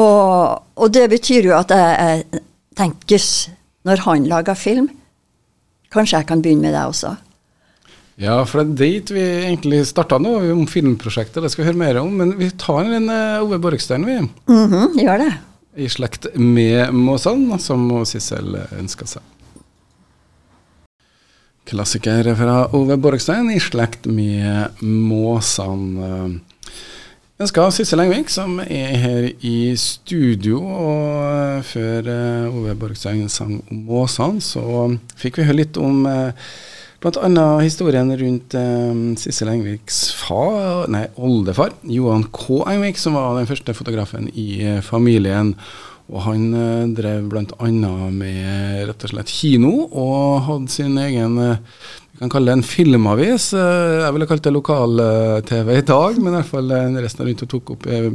Og, 0.00 0.62
og 0.74 0.94
det 0.94 1.06
betyr 1.12 1.50
jo 1.50 1.58
at 1.58 1.70
jeg, 1.70 2.24
jeg 2.32 2.42
tenkes 2.78 3.28
når 3.84 4.02
han 4.06 4.26
lager 4.30 4.58
film, 4.58 4.88
kanskje 5.92 6.22
jeg 6.22 6.28
kan 6.30 6.42
begynne 6.42 6.66
med 6.66 6.74
det 6.74 6.86
også. 6.88 7.14
Ja, 8.20 8.36
for 8.46 8.62
det 8.62 8.70
er 8.70 8.78
dit 8.78 9.10
vi 9.10 9.22
egentlig 9.48 9.80
starta 9.88 10.20
nå, 10.22 10.36
om 10.54 10.66
filmprosjektet. 10.70 11.42
Det 11.42 11.50
skal 11.50 11.64
vi 11.64 11.70
høre 11.72 11.80
mer 11.80 11.98
om. 11.98 12.12
Men 12.20 12.36
vi 12.38 12.50
tar 12.58 12.86
en 12.86 13.10
uh, 13.10 13.42
Ove 13.42 13.58
Borgstein, 13.62 14.06
vi. 14.06 14.20
Mm 14.46 14.66
-hmm, 14.70 14.98
gjør 15.02 15.18
det. 15.18 15.32
I 15.76 15.88
slekt 15.88 16.26
med 16.34 16.94
Måsan, 16.94 17.58
som 17.58 18.04
Sissel 18.06 18.56
ønska 18.78 19.06
seg. 19.06 19.22
Klassiker 21.66 22.34
fra 22.34 22.68
Ove 22.72 22.96
Borgstein 22.96 23.50
i 23.50 23.58
slekt 23.58 24.06
med 24.06 24.68
Måsan. 24.80 26.40
Jeg 27.34 27.48
ønsker 27.48 27.72
Sissel 27.74 27.98
Engvik, 28.04 28.28
som 28.30 28.60
er 28.62 28.92
her 29.02 29.24
i 29.42 29.74
studio. 29.80 30.60
Og 30.62 31.64
før 31.66 32.06
eh, 32.12 32.46
Ove 32.46 32.76
Borgstein 32.78 33.26
sang 33.32 33.56
om 33.58 33.80
Måsan, 33.88 34.38
så 34.38 34.62
fikk 35.18 35.40
vi 35.40 35.48
høre 35.48 35.62
litt 35.64 35.80
om 35.82 36.04
bl.a. 36.06 36.30
Blant 37.04 37.18
annet 37.20 37.66
historien 37.66 38.08
rundt 38.16 38.54
eh, 38.56 39.00
Sissel 39.20 39.50
Engviks 39.52 39.98
far, 40.16 40.86
nei, 40.88 41.02
oldefar, 41.20 41.74
Johan 41.84 42.22
K. 42.32 42.62
Engvik, 42.70 42.96
som 42.96 43.18
var 43.18 43.34
den 43.36 43.50
første 43.50 43.74
fotografen 43.76 44.30
i 44.32 44.46
eh, 44.62 44.78
familien. 44.80 45.50
Og 46.08 46.22
han 46.24 46.46
eh, 46.56 46.86
drev 46.96 47.26
bl.a. 47.28 47.68
med 48.08 48.86
rett 48.88 49.04
og 49.04 49.12
slett 49.12 49.34
kino, 49.34 49.74
og 49.90 50.46
hadde 50.48 50.72
sin 50.72 50.96
egen 51.02 51.36
eh, 51.44 51.60
vi 52.14 52.20
kan 52.20 52.30
kalle 52.30 52.52
det 52.52 52.60
en 52.60 52.62
filmavis. 52.62 53.48
Eh, 53.58 53.94
jeg 54.04 54.14
ville 54.14 54.26
kalt 54.30 54.44
det 54.46 54.52
lokal-TV 54.54 55.70
i 55.74 55.82
dag, 55.82 56.20
men 56.22 56.30
i 56.30 56.36
hvert 56.36 56.52
fall 56.52 56.70
resten 57.02 57.24
av 57.24 57.26
rundt 57.26 57.42
og 57.42 57.50
tok 57.50 57.72
opp 57.74 57.88
eh, 57.90 58.06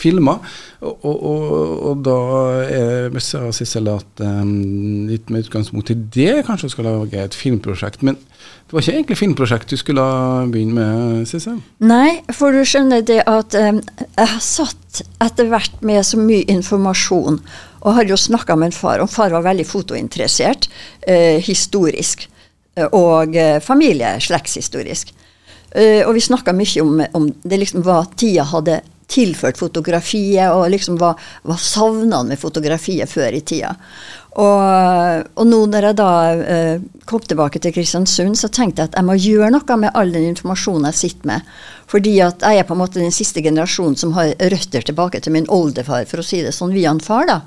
filmer. 0.00 0.54
Og, 0.80 1.04
og, 1.04 1.52
og 1.90 2.00
da 2.06 2.16
er, 2.64 3.18
sa 3.20 3.42
Sissel 3.52 3.92
at 3.92 4.24
um, 4.24 5.04
litt 5.10 5.28
med 5.28 5.44
utgangspunkt 5.44 5.92
i 5.92 5.98
det, 6.16 6.46
kanskje 6.48 6.72
skal 6.72 6.88
lage 6.88 7.20
et 7.20 7.36
filmprosjekt. 7.36 8.00
Men 8.00 8.16
det 8.16 8.72
var 8.72 8.80
ikke 8.80 8.96
egentlig 8.96 9.20
filmprosjekt 9.20 9.76
du 9.76 9.76
skulle 9.76 10.08
begynne 10.48 10.80
med, 10.80 11.28
Sissel? 11.28 11.60
Nei, 11.84 12.22
for 12.32 12.56
du 12.56 12.64
skjønner 12.64 13.04
det 13.04 13.20
at 13.28 13.60
um, 13.60 13.84
jeg 14.00 14.34
har 14.34 14.44
satt 14.44 15.04
etter 15.20 15.52
hvert 15.52 15.84
med 15.84 16.00
så 16.08 16.16
mye 16.16 16.48
informasjon, 16.48 17.42
og 17.84 17.98
har 17.98 18.08
jo 18.08 18.16
snakka 18.16 18.56
med 18.56 18.72
en 18.72 18.78
far, 18.80 19.04
og 19.04 19.12
far 19.12 19.36
var 19.36 19.44
veldig 19.44 19.68
fotointeressert, 19.68 20.70
eh, 21.04 21.42
historisk. 21.44 22.30
Og 22.74 23.36
eh, 23.38 23.60
familie 23.62 24.16
slektshistorisk. 24.22 25.12
Eh, 25.74 26.02
og 26.06 26.14
vi 26.14 26.24
snakka 26.24 26.54
mye 26.54 26.82
om, 26.82 27.04
om, 27.14 27.30
det 27.42 27.60
liksom 27.62 27.84
hva 27.86 28.04
tida 28.18 28.46
hadde 28.50 28.80
tilført 29.10 29.58
fotografiet, 29.60 30.48
og 30.54 30.70
liksom 30.72 30.96
hva, 30.98 31.12
hva 31.46 31.56
savna 31.60 32.22
med 32.26 32.40
fotografiet 32.40 33.10
før 33.10 33.36
i 33.36 33.42
tida. 33.46 33.74
Og, 34.34 35.26
og, 35.36 35.44
nå 35.46 35.60
når 35.70 35.88
jeg 35.88 35.96
da 36.00 36.12
eh, 36.34 36.86
kom 37.06 37.22
tilbake 37.22 37.60
til 37.62 37.74
Kristiansund, 37.76 38.38
så 38.38 38.50
tenkte 38.50 38.82
jeg 38.82 38.90
at 38.90 38.96
jeg 38.98 39.06
må 39.06 39.14
gjøre 39.18 39.52
noe 39.54 39.76
med 39.78 39.94
all 39.94 40.10
den 40.14 40.30
informasjonen 40.32 40.88
jeg 40.90 41.00
sitter 41.02 41.30
med. 41.30 41.52
Fordi 41.90 42.16
at 42.24 42.42
jeg 42.42 42.62
er 42.62 42.66
på 42.66 42.74
en 42.74 42.82
måte 42.82 43.02
den 43.02 43.14
siste 43.14 43.44
generasjonen 43.44 43.98
som 44.00 44.16
har 44.16 44.32
røtter 44.54 44.86
tilbake 44.88 45.20
til 45.22 45.36
min 45.36 45.46
oldefar, 45.52 46.08
for 46.10 46.22
å 46.22 46.26
si 46.26 46.42
det 46.42 46.54
sånn, 46.56 46.74
via 46.74 46.94
en 46.94 47.02
far. 47.02 47.28
da. 47.30 47.42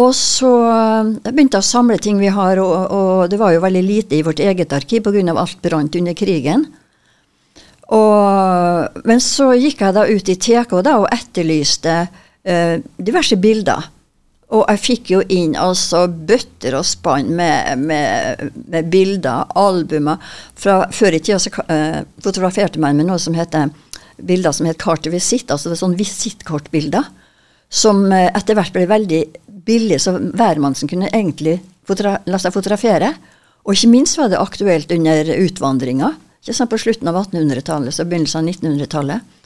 Og 0.00 0.14
så 0.16 0.50
eh, 0.70 1.10
begynte 1.28 1.58
jeg 1.58 1.66
å 1.66 1.72
samle 1.72 1.98
ting 2.00 2.20
vi 2.20 2.30
har, 2.32 2.60
og, 2.62 2.76
og, 2.96 3.16
det 3.32 3.40
var 3.40 3.52
jo 3.52 3.64
veldig 3.64 3.82
lite 3.84 4.16
i 4.16 4.22
vårt 4.24 4.40
eget 4.40 4.72
arkiv 4.72 5.04
pga. 5.04 5.34
alt 5.36 5.60
brant 5.62 5.96
under 6.00 6.16
krigen. 6.16 6.66
Og, 7.92 9.02
men 9.04 9.20
så 9.20 9.50
gikk 9.52 9.82
jeg 9.84 9.96
da 9.96 10.06
ut 10.08 10.28
i 10.32 10.38
TK 10.40 10.78
da, 10.80 10.96
og 11.02 11.10
etterlyste 11.12 11.96
eh, 12.44 12.78
diverse 12.96 13.36
bilder. 13.36 13.90
Og 14.52 14.66
jeg 14.68 14.80
fikk 14.82 15.12
jo 15.14 15.20
inn 15.32 15.54
altså 15.56 16.04
bøtter 16.12 16.76
og 16.76 16.84
spann 16.84 17.30
med, 17.36 17.80
med, 17.80 18.42
med, 18.68 18.90
bilder, 18.92 19.48
albumer. 19.56 20.20
Fra, 20.60 20.82
før 20.92 21.16
i 21.16 21.22
tida 21.24 21.38
så 21.40 21.52
uh, 21.70 22.02
fotograferte 22.20 22.80
man 22.82 22.98
med 22.98 23.08
noe 23.08 23.20
som 23.22 23.36
heter 23.36 23.72
bilder 24.20 24.52
som 24.52 24.68
het 24.68 24.80
Carter 24.82 25.14
visitt, 25.14 25.48
altså 25.50 25.72
sånn 25.78 25.96
visittkortbilder. 25.96 27.08
Som 27.72 28.04
uh, 28.12 28.28
etter 28.28 28.58
hvert 28.58 28.76
ble 28.76 28.84
veldig 28.90 29.22
billig, 29.66 30.00
så 30.02 30.16
hvermannsen 30.18 30.90
kunne 30.90 31.10
egentlig 31.12 31.60
la 31.88 32.38
seg 32.40 32.54
fotografere. 32.54 33.12
Og 33.62 33.76
ikke 33.76 33.92
minst 33.92 34.18
var 34.18 34.30
det 34.32 34.40
aktuelt 34.42 34.92
under 34.94 35.32
utvandringa. 35.36 36.12
På 36.42 36.78
slutten 36.80 37.10
av 37.10 37.20
1800-tallet 37.20 37.94
så 37.94 38.06
begynnelsen 38.08 38.42
av 38.42 38.50
1900-tallet. 38.50 39.38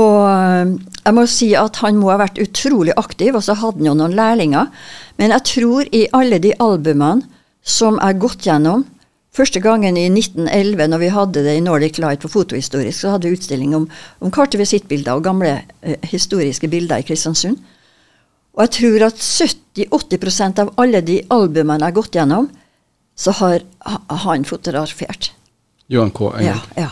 Og 0.00 0.20
eh, 0.26 0.72
jeg 1.04 1.14
må 1.14 1.26
si 1.30 1.50
at 1.58 1.78
han 1.84 2.00
må 2.00 2.10
ha 2.10 2.18
vært 2.18 2.40
utrolig 2.42 2.96
aktiv, 2.98 3.36
og 3.36 3.44
så 3.46 3.54
hadde 3.60 3.82
han 3.82 3.90
jo 3.92 3.96
noen 3.98 4.16
lærlinger. 4.16 4.72
Men 5.20 5.34
jeg 5.36 5.46
tror 5.52 5.90
i 5.92 6.06
alle 6.16 6.40
de 6.42 6.54
albumene 6.58 7.28
som 7.64 8.00
er 8.02 8.18
gått 8.20 8.48
gjennom 8.48 8.88
Første 9.34 9.58
gangen 9.58 9.96
i 9.98 10.04
1911, 10.06 10.84
når 10.92 11.00
vi 11.02 11.06
hadde 11.10 11.40
det 11.42 11.56
i 11.58 11.62
Nordic 11.64 11.96
Light 11.98 12.22
på 12.22 12.28
Fotohistorisk, 12.30 13.00
så 13.00 13.16
hadde 13.16 13.26
vi 13.26 13.34
utstilling 13.34 13.72
om, 13.74 13.88
om 14.22 14.30
kartevisittbilder 14.30 15.18
og 15.18 15.24
gamle 15.26 15.56
eh, 15.82 15.96
historiske 16.06 16.70
bilder 16.70 17.02
i 17.02 17.06
Kristiansund. 17.08 17.58
Og 18.54 18.66
jeg 18.66 18.74
tror 18.78 19.06
at 19.08 19.22
70-80% 19.22 20.60
av 20.62 20.72
alle 20.80 21.00
de 21.02 21.20
albumene 21.34 21.80
jeg 21.80 21.90
har 21.90 21.96
gått 21.96 22.18
gjennom, 22.18 22.50
så 23.18 23.34
har 23.38 23.64
han 24.24 24.46
fotografert. 24.46 25.32
Johan 25.90 26.12
K. 26.14 26.30
Engel. 26.38 26.62
Ja, 26.78 26.86
ja. 26.86 26.90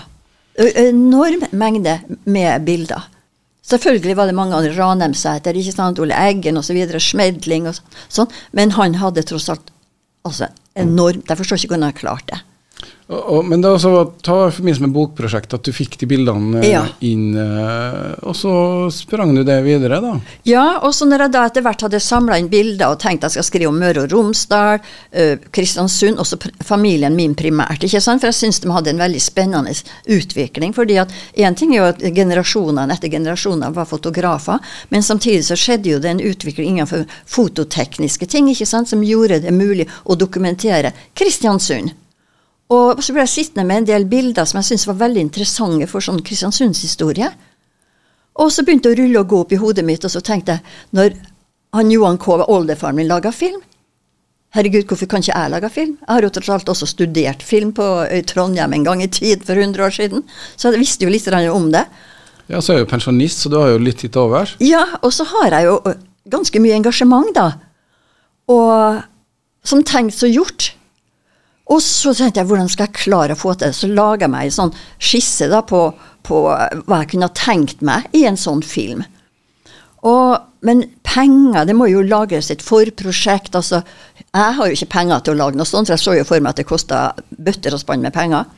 Enorm 0.82 1.46
mengde 1.56 1.96
med 2.28 2.66
bilder. 2.66 3.08
Selvfølgelig 3.62 4.16
var 4.18 4.26
det 4.28 4.34
mange 4.36 4.58
andre, 4.58 4.74
Ranheimsæter, 4.74 5.56
ikke 5.56 5.74
sant, 5.74 6.00
Ole 6.02 6.18
Eggen 6.18 6.58
osv., 6.58 6.80
Smedling 7.00 7.70
og 7.70 7.78
sånn, 8.10 8.30
men 8.52 8.74
han 8.76 8.98
hadde 9.00 9.22
tross 9.26 9.48
alt 9.52 9.70
altså 10.26 10.50
enormt 10.78 11.28
Jeg 11.28 11.38
forstår 11.38 11.58
ikke 11.58 11.72
hvordan 11.72 11.86
han 11.86 11.94
har 11.94 12.00
klart 12.00 12.26
det. 12.30 12.40
Og, 13.10 13.44
men 13.44 13.60
det 13.60 13.68
er 13.68 13.76
også 13.76 13.92
ta 14.22 14.36
for 14.46 14.54
forbindelse 14.56 14.84
med 14.84 14.92
bokprosjektet 14.94 15.56
at 15.58 15.66
du 15.66 15.74
fikk 15.74 15.98
de 16.00 16.06
bildene 16.08 16.60
eh, 16.62 16.70
ja. 16.70 16.82
inn, 17.04 17.34
uh, 17.34 18.14
og 18.22 18.36
så 18.38 18.52
sprang 18.94 19.34
du 19.34 19.42
det 19.46 19.58
videre, 19.66 19.98
da? 20.02 20.12
Ja, 20.48 20.64
og 20.86 20.94
så 20.94 21.08
når 21.08 21.26
jeg 21.26 21.34
da 21.34 21.42
etter 21.48 21.64
hvert 21.66 21.82
hadde 21.86 22.00
samla 22.02 22.38
inn 22.40 22.50
bilder 22.52 22.94
og 22.94 23.00
tenkt 23.02 23.26
jeg 23.26 23.34
skal 23.34 23.46
skrive 23.48 23.72
om 23.72 23.80
Møre 23.82 24.04
og 24.04 24.14
Romsdal, 24.14 24.80
uh, 24.80 25.34
Kristiansund, 25.52 26.20
også 26.22 26.38
familien 26.64 27.16
min 27.18 27.34
primært, 27.38 27.84
ikke 27.84 28.00
sant, 28.02 28.22
for 28.22 28.30
jeg 28.30 28.38
syns 28.38 28.62
de 28.62 28.72
hadde 28.72 28.94
en 28.94 29.02
veldig 29.02 29.22
spennende 29.22 29.74
utvikling. 30.06 30.72
fordi 30.72 30.98
at 31.02 31.12
én 31.36 31.58
ting 31.58 31.74
er 31.74 31.82
jo 31.82 31.88
at 31.90 32.04
generasjonene 32.16 32.94
etter 32.94 33.12
generasjoner 33.12 33.74
var 33.74 33.90
fotografer, 33.90 34.62
men 34.88 35.02
samtidig 35.02 35.44
så 35.50 35.58
skjedde 35.58 35.90
jo 35.90 35.98
det 35.98 36.14
en 36.14 36.22
utvikling 36.32 36.78
innenfor 36.78 37.04
fototekniske 37.26 38.30
ting 38.30 38.48
ikke 38.52 38.68
sant, 38.68 38.88
som 38.88 39.04
gjorde 39.04 39.42
det 39.42 39.52
mulig 39.52 39.88
å 40.04 40.16
dokumentere 40.16 40.94
Kristiansund. 41.18 41.92
Og 42.72 43.02
så 43.04 43.12
ble 43.12 43.24
jeg 43.26 43.32
sittende 43.32 43.66
med 43.68 43.82
en 43.82 43.88
del 43.90 44.06
bilder 44.08 44.46
som 44.48 44.60
jeg 44.60 44.70
syntes 44.70 44.88
var 44.88 45.00
veldig 45.02 45.26
interessante 45.26 45.88
for 45.90 46.04
sånn 46.04 46.22
Kristiansundshistorie. 46.24 47.28
Og 48.40 48.48
så 48.52 48.64
begynte 48.64 48.88
det 48.88 48.96
å 48.96 49.02
rulle 49.02 49.20
og 49.20 49.28
gå 49.28 49.40
opp 49.44 49.52
i 49.52 49.60
hodet 49.60 49.84
mitt, 49.84 50.06
og 50.08 50.12
så 50.14 50.22
tenkte 50.24 50.56
jeg, 50.56 50.64
når 50.96 51.18
han 51.76 51.92
Johan 51.92 52.18
K. 52.20 52.38
oldefaren 52.48 52.96
min 52.96 53.10
laga 53.10 53.32
film 53.32 53.60
Herregud, 54.52 54.84
hvorfor 54.84 55.08
kan 55.08 55.22
ikke 55.24 55.32
jeg 55.32 55.48
lage 55.48 55.68
film? 55.72 55.92
Jeg 55.96 56.12
har 56.12 56.24
jo 56.26 56.30
tross 56.36 56.50
alt 56.52 56.68
også 56.68 56.86
studert 56.90 57.40
film 57.40 57.70
på 57.72 57.86
Trondheim 58.28 58.74
en 58.76 58.82
gang 58.84 59.00
i 59.00 59.08
tid 59.08 59.46
for 59.48 59.56
100 59.56 59.80
år 59.80 59.94
siden, 59.96 60.26
så 60.60 60.68
jeg 60.68 60.82
visste 60.82 61.06
jo 61.06 61.12
litt 61.12 61.24
om 61.48 61.70
det. 61.72 61.86
Ja, 62.52 62.60
så 62.60 62.74
er 62.74 62.76
jeg 62.76 62.84
jo 62.84 62.90
pensjonist, 62.90 63.40
så 63.40 63.48
du 63.48 63.56
har 63.56 63.70
jo 63.72 63.78
litt 63.80 64.02
tid 64.04 64.12
til 64.12 64.26
overs. 64.26 64.52
Ja, 64.60 64.84
og 65.00 65.08
så 65.16 65.24
har 65.24 65.56
jeg 65.56 65.70
jo 65.70 65.78
ganske 66.28 66.60
mye 66.60 66.76
engasjement, 66.76 67.32
da. 67.32 67.46
Og 68.52 69.00
som 69.64 69.80
tenkt 69.88 70.18
så 70.18 70.28
gjort. 70.28 70.74
Og 71.72 71.80
så 71.80 72.12
tenkte 72.16 72.42
jeg 72.42 72.50
hvordan 72.50 72.70
skal 72.70 72.88
jeg 72.88 73.00
klare 73.00 73.36
å 73.36 73.38
få 73.38 73.54
til 73.56 73.70
det. 73.70 73.78
Så 73.78 73.88
laga 73.88 74.26
jeg 74.26 74.34
meg 74.34 74.48
en 74.48 74.56
sånn 74.58 74.74
skisse 75.00 75.48
da 75.52 75.62
på, 75.64 75.86
på, 76.26 76.44
hva 76.44 77.02
jeg 77.02 77.12
kunne 77.14 77.32
tenkt 77.38 77.84
meg 77.86 78.08
i 78.16 78.26
en 78.28 78.38
sånn 78.40 78.62
film. 78.66 79.04
Og, 80.08 80.34
men 80.66 80.82
penger, 81.06 81.62
det 81.68 81.76
må 81.78 81.86
jo 81.88 82.02
lages 82.04 82.50
et 82.50 82.64
forprosjekt. 82.64 83.54
altså 83.54 83.82
Jeg 84.24 84.56
har 84.58 84.66
jo 84.66 84.76
ikke 84.76 84.94
penger 84.98 85.22
til 85.22 85.36
å 85.36 85.44
lage 85.44 85.60
noe 85.60 85.68
sånt, 85.68 85.88
for 85.88 85.96
jeg 85.96 86.04
så 86.04 86.16
jo 86.18 86.26
for 86.28 86.42
meg 86.42 86.52
at 86.52 86.62
det 86.62 86.68
kosta 86.68 87.04
bøtter 87.30 87.76
og 87.76 87.84
spann 87.84 88.04
med 88.04 88.14
penger. 88.16 88.50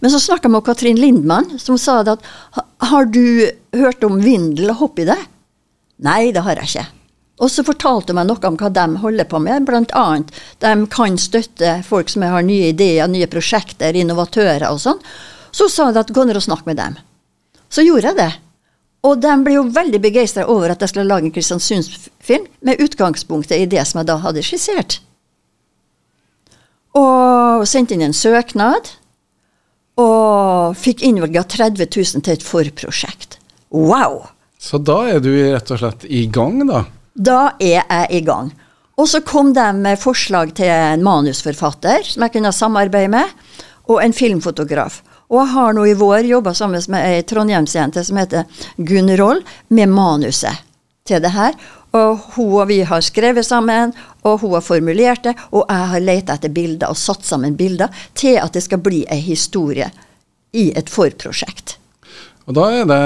Men 0.00 0.12
så 0.12 0.20
snakka 0.22 0.46
jeg 0.46 0.54
med 0.54 0.66
Katrin 0.66 1.00
Lindmann, 1.00 1.56
som 1.58 1.78
sa 1.80 1.98
det 2.06 2.16
at 2.16 2.66
har 2.92 3.08
du 3.10 3.48
hørt 3.74 4.04
om 4.06 4.20
vindel 4.22 4.70
og 4.72 4.84
hopp 4.84 5.02
i 5.02 5.08
det? 5.08 5.18
Nei, 6.06 6.30
det 6.32 6.44
har 6.46 6.60
jeg 6.60 6.70
ikke. 6.70 6.86
Og 7.36 7.50
så 7.52 7.64
fortalte 7.66 8.14
hun 8.14 8.20
meg 8.20 8.30
noe 8.30 8.48
om 8.48 8.56
hva 8.56 8.70
de 8.72 8.86
holder 9.02 9.28
på 9.28 9.40
med. 9.44 9.66
Blant 9.68 9.92
annet 9.96 10.32
de 10.64 10.72
kan 10.92 11.18
støtte 11.20 11.80
folk 11.84 12.08
som 12.08 12.24
har 12.24 12.46
nye 12.46 12.70
ideer, 12.72 13.08
nye 13.12 13.28
prosjekter, 13.28 13.96
innovatører 13.96 14.68
og 14.70 14.80
sånn. 14.80 15.02
Så 15.52 15.68
sa 15.72 15.90
hun 15.90 16.00
at 16.00 16.12
gå 16.16 16.24
ned 16.24 16.38
og 16.38 16.46
snakk 16.46 16.64
med 16.68 16.80
dem. 16.80 16.96
Så 17.68 17.84
gjorde 17.84 18.12
jeg 18.12 18.20
det. 18.22 18.32
Og 19.06 19.20
de 19.22 19.32
ble 19.44 19.58
jo 19.58 19.66
veldig 19.70 20.00
begeistra 20.02 20.46
over 20.50 20.72
at 20.72 20.82
jeg 20.82 20.92
skulle 20.92 21.08
lage 21.10 21.28
en 21.28 21.34
Kristiansundsfilm 21.34 22.46
med 22.66 22.80
utgangspunktet 22.82 23.60
i 23.60 23.68
det 23.70 23.84
som 23.86 24.00
jeg 24.00 24.08
da 24.08 24.16
hadde 24.24 24.44
skissert. 24.44 25.00
Og 26.96 27.66
sendte 27.68 27.94
inn 27.94 28.06
en 28.06 28.16
søknad, 28.16 28.94
og 30.00 30.76
fikk 30.76 31.04
innvilga 31.04 31.44
30 31.48 31.88
000 31.88 32.24
til 32.24 32.34
et 32.34 32.44
forprosjekt. 32.44 33.38
Wow! 33.72 34.26
Så 34.60 34.80
da 34.80 35.02
er 35.12 35.22
du 35.24 35.30
rett 35.30 35.70
og 35.72 35.80
slett 35.80 36.04
i 36.08 36.26
gang, 36.32 36.64
da? 36.68 36.84
Da 37.16 37.56
er 37.56 37.80
jeg 37.80 38.06
i 38.12 38.20
gang. 38.20 38.50
Og 38.96 39.08
så 39.08 39.22
kom 39.24 39.52
de 39.56 39.64
med 39.76 40.00
forslag 40.00 40.52
til 40.56 40.68
en 40.68 41.04
manusforfatter 41.04 42.04
som 42.04 42.24
jeg 42.24 42.34
kunne 42.36 42.52
samarbeide 42.52 43.12
med, 43.12 43.32
og 43.88 44.02
en 44.02 44.14
filmfotograf. 44.16 45.02
Og 45.32 45.40
jeg 45.40 45.52
har 45.54 45.74
nå 45.74 45.84
i 45.88 45.96
vår 45.98 46.28
jobba 46.28 46.52
sammen 46.54 46.82
med 46.92 47.08
ei 47.08 47.24
trondhjemsjente 47.26 48.04
som 48.06 48.20
heter 48.20 48.44
Gunn 48.76 49.10
Roll, 49.18 49.42
med 49.68 49.90
manuset 49.90 50.64
til 51.06 51.22
det 51.22 51.32
her. 51.34 51.56
Og 51.96 52.20
hun 52.36 52.52
og 52.60 52.68
vi 52.68 52.80
har 52.86 53.04
skrevet 53.04 53.46
sammen, 53.46 53.94
og 54.26 54.40
hun 54.42 54.56
har 54.56 54.64
formulert 54.64 55.24
det, 55.24 55.34
og 55.52 55.64
jeg 55.68 55.92
har 55.92 56.04
leita 56.04 56.36
etter 56.36 56.52
bilder 56.52 56.92
og 56.92 57.00
satt 57.00 57.24
sammen 57.24 57.56
bilder 57.56 57.92
til 58.14 58.36
at 58.42 58.52
det 58.52 58.64
skal 58.66 58.82
bli 58.84 59.04
ei 59.08 59.22
historie 59.24 59.88
i 60.56 60.68
et 60.76 60.92
forprosjekt. 60.92 61.78
Og 62.46 62.54
da 62.56 62.68
er 62.76 62.84
det 62.86 63.00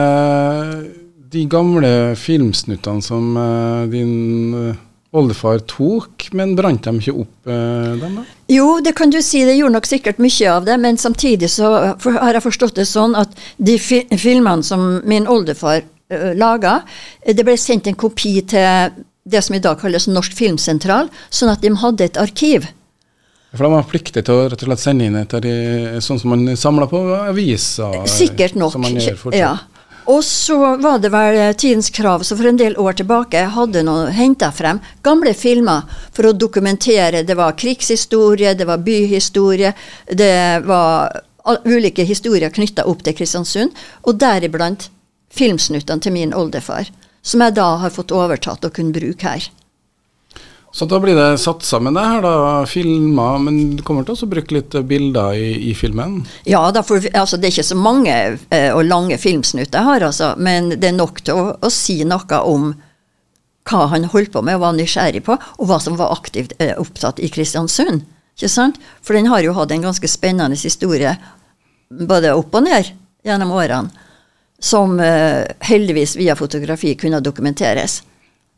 de 1.31 1.47
gamle 1.51 1.91
filmsnuttene 2.19 3.03
som 3.03 3.35
uh, 3.37 3.87
din 3.91 4.55
uh, 4.55 4.79
oldefar 5.11 5.63
tok, 5.71 6.29
men 6.39 6.55
brant 6.59 6.85
de 6.87 6.93
ikke 7.01 7.13
opp, 7.25 7.49
eh, 7.51 7.95
dem 7.99 8.21
da? 8.21 8.23
Jo, 8.47 8.77
det 8.79 8.93
kan 8.95 9.11
du 9.11 9.19
si, 9.19 9.41
det 9.43 9.57
gjorde 9.57 9.75
nok 9.75 9.89
sikkert 9.91 10.21
mye 10.23 10.53
av 10.53 10.69
det, 10.69 10.77
men 10.79 11.01
samtidig 11.03 11.49
så 11.51 11.71
har 11.99 12.37
jeg 12.37 12.45
forstått 12.45 12.79
det 12.79 12.87
sånn 12.87 13.17
at 13.19 13.35
de 13.59 13.75
fi, 13.83 14.05
filmene 14.15 14.63
som 14.63 15.01
min 15.11 15.27
oldefar 15.27 15.83
uh, 15.83 16.31
laga, 16.39 16.85
det 17.27 17.43
ble 17.43 17.57
sendt 17.59 17.91
en 17.91 17.99
kopi 17.99 18.37
til 18.55 18.95
det 19.27 19.43
som 19.43 19.59
i 19.59 19.63
dag 19.63 19.83
kalles 19.83 20.07
Norsk 20.07 20.39
Filmsentral, 20.39 21.11
sånn 21.27 21.51
at 21.51 21.67
de 21.67 21.75
hadde 21.83 22.07
et 22.07 22.23
arkiv. 22.23 22.71
For 23.51 23.67
de 23.67 23.73
var 23.75 23.91
pliktig 23.91 24.23
til 24.23 24.37
å 24.37 24.47
rett 24.47 24.63
og 24.63 24.71
slett 24.71 24.85
sende 24.85 25.11
inn 25.11 25.19
etter 25.19 25.43
sånn 25.99 26.23
som 26.23 26.31
man 26.37 26.55
samla 26.55 26.87
på 26.87 27.03
aviser? 27.19 28.05
Sikkert 28.07 28.55
nok. 28.55 28.77
Som 28.77 28.87
man 28.87 28.95
gjør 28.95 29.19
fortsatt. 29.19 29.43
Ja. 29.43 29.57
Og 30.11 30.25
så 30.27 30.57
var 30.83 30.99
det 30.99 31.13
vel 31.15 31.39
tidens 31.55 31.91
krav, 31.95 32.25
så 32.27 32.35
for 32.37 32.49
en 32.51 32.59
del 32.59 32.75
år 32.83 32.97
tilbake 32.99 33.45
hadde 33.55 33.85
noen 33.87 34.11
henta 34.15 34.49
frem 34.51 34.81
gamle 35.07 35.35
filmer 35.39 35.87
for 36.11 36.31
å 36.31 36.35
dokumentere. 36.35 37.23
Det 37.23 37.37
var 37.39 37.59
krigshistorie, 37.59 38.57
det 38.59 38.67
var 38.67 38.83
byhistorie, 38.83 39.71
det 40.11 40.65
var 40.67 41.21
ulike 41.65 42.03
historier 42.09 42.51
knytta 42.51 42.89
opp 42.91 43.05
til 43.07 43.17
Kristiansund. 43.21 43.77
Og 44.03 44.19
deriblant 44.19 44.89
filmsnuttene 45.31 46.03
til 46.03 46.17
min 46.17 46.35
oldefar, 46.35 46.91
som 47.23 47.47
jeg 47.47 47.55
da 47.61 47.71
har 47.85 47.95
fått 47.95 48.15
overtatt 48.17 48.67
og 48.67 48.75
kunne 48.75 48.97
bruke 48.97 49.31
her. 49.31 49.47
Så 50.73 50.87
da 50.87 51.01
blir 51.03 51.17
det 51.19 51.39
satt 51.43 51.65
sammen 51.67 51.97
det 51.99 52.03
her, 52.07 52.23
da, 52.23 52.67
filmer, 52.67 53.41
men 53.43 53.57
du 53.77 53.83
kommer 53.83 54.07
til 54.07 54.15
å 54.15 54.29
bruke 54.31 54.55
litt 54.55 54.77
bilder 54.87 55.35
i, 55.35 55.49
i 55.71 55.75
filmen? 55.75 56.21
Ja, 56.47 56.63
for, 56.87 57.03
altså, 57.11 57.41
det 57.41 57.49
er 57.49 57.57
ikke 57.57 57.71
så 57.73 57.79
mange 57.79 58.15
eh, 58.55 58.71
og 58.71 58.85
lange 58.87 59.19
filmsnutter 59.19 59.83
her, 59.89 60.07
altså, 60.07 60.37
men 60.39 60.71
det 60.77 60.93
er 60.93 60.95
nok 60.95 61.25
til 61.27 61.41
å, 61.41 61.49
å, 61.59 61.71
si 61.75 61.99
noe 62.07 62.39
om 62.47 62.71
hva 63.71 63.89
han 63.91 64.07
holdt 64.13 64.31
på 64.35 64.43
med 64.47 64.61
og 64.61 64.63
var 64.63 64.77
nysgjerrig 64.79 65.25
på, 65.27 65.35
og 65.35 65.67
hva 65.67 65.81
som 65.83 65.99
var 65.99 66.15
aktivt 66.15 66.55
eh, 66.63 66.77
opptatt 66.79 67.19
i 67.19 67.31
Kristiansund. 67.35 68.07
Ikke 68.39 68.53
sant? 68.53 68.79
For 69.03 69.19
den 69.19 69.29
har 69.29 69.43
jo 69.43 69.57
hatt 69.59 69.75
en 69.75 69.89
ganske 69.89 70.09
spennende 70.09 70.59
historie, 70.59 71.17
både 71.91 72.37
opp 72.39 72.55
og 72.55 72.69
ned, 72.69 72.93
gjennom 73.27 73.51
årene, 73.59 74.07
som 74.63 74.95
eh, 75.03 75.43
heldigvis 75.67 76.15
via 76.21 76.39
fotografi 76.39 76.95
kunne 77.01 77.19
dokumenteres. 77.25 78.05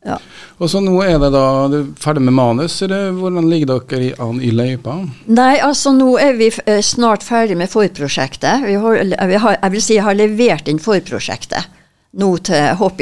Ja. 0.03 0.17
Og 0.59 0.69
så 0.69 0.81
nå 0.83 0.97
er 1.05 1.15
det 1.21 1.29
da 1.31 1.43
du 1.71 1.77
er 1.77 1.85
ferdig 1.99 2.25
med 2.27 2.35
manus, 2.35 2.75
eller 2.83 3.13
hvordan 3.15 3.47
ligger 3.49 3.79
dere 3.87 4.11
an 4.23 4.41
i 4.43 4.51
løypa? 4.51 4.97
Nei, 5.31 5.53
altså 5.63 5.93
nå 5.95 6.09
er 6.19 6.35
vi 6.39 6.49
eh, 6.65 6.81
snart 6.83 7.23
ferdig 7.23 7.55
med 7.59 7.71
forprosjektet. 7.71 8.67
Vi 8.67 8.75
har, 8.83 8.99
vi 9.31 9.39
har, 9.45 9.57
jeg 9.61 9.75
vil 9.77 9.85
si 9.85 9.97
jeg 9.97 10.07
har 10.07 10.19
levert 10.19 10.67
inn 10.67 10.83
forprosjektet 10.83 11.79
nå 12.19 12.35
til 12.45 12.75
Hopp 12.77 13.01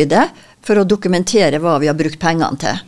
for 0.61 0.77
å 0.77 0.85
dokumentere 0.87 1.59
hva 1.59 1.79
vi 1.81 1.89
har 1.89 1.97
brukt 1.97 2.21
pengene 2.21 2.61
til. 2.61 2.87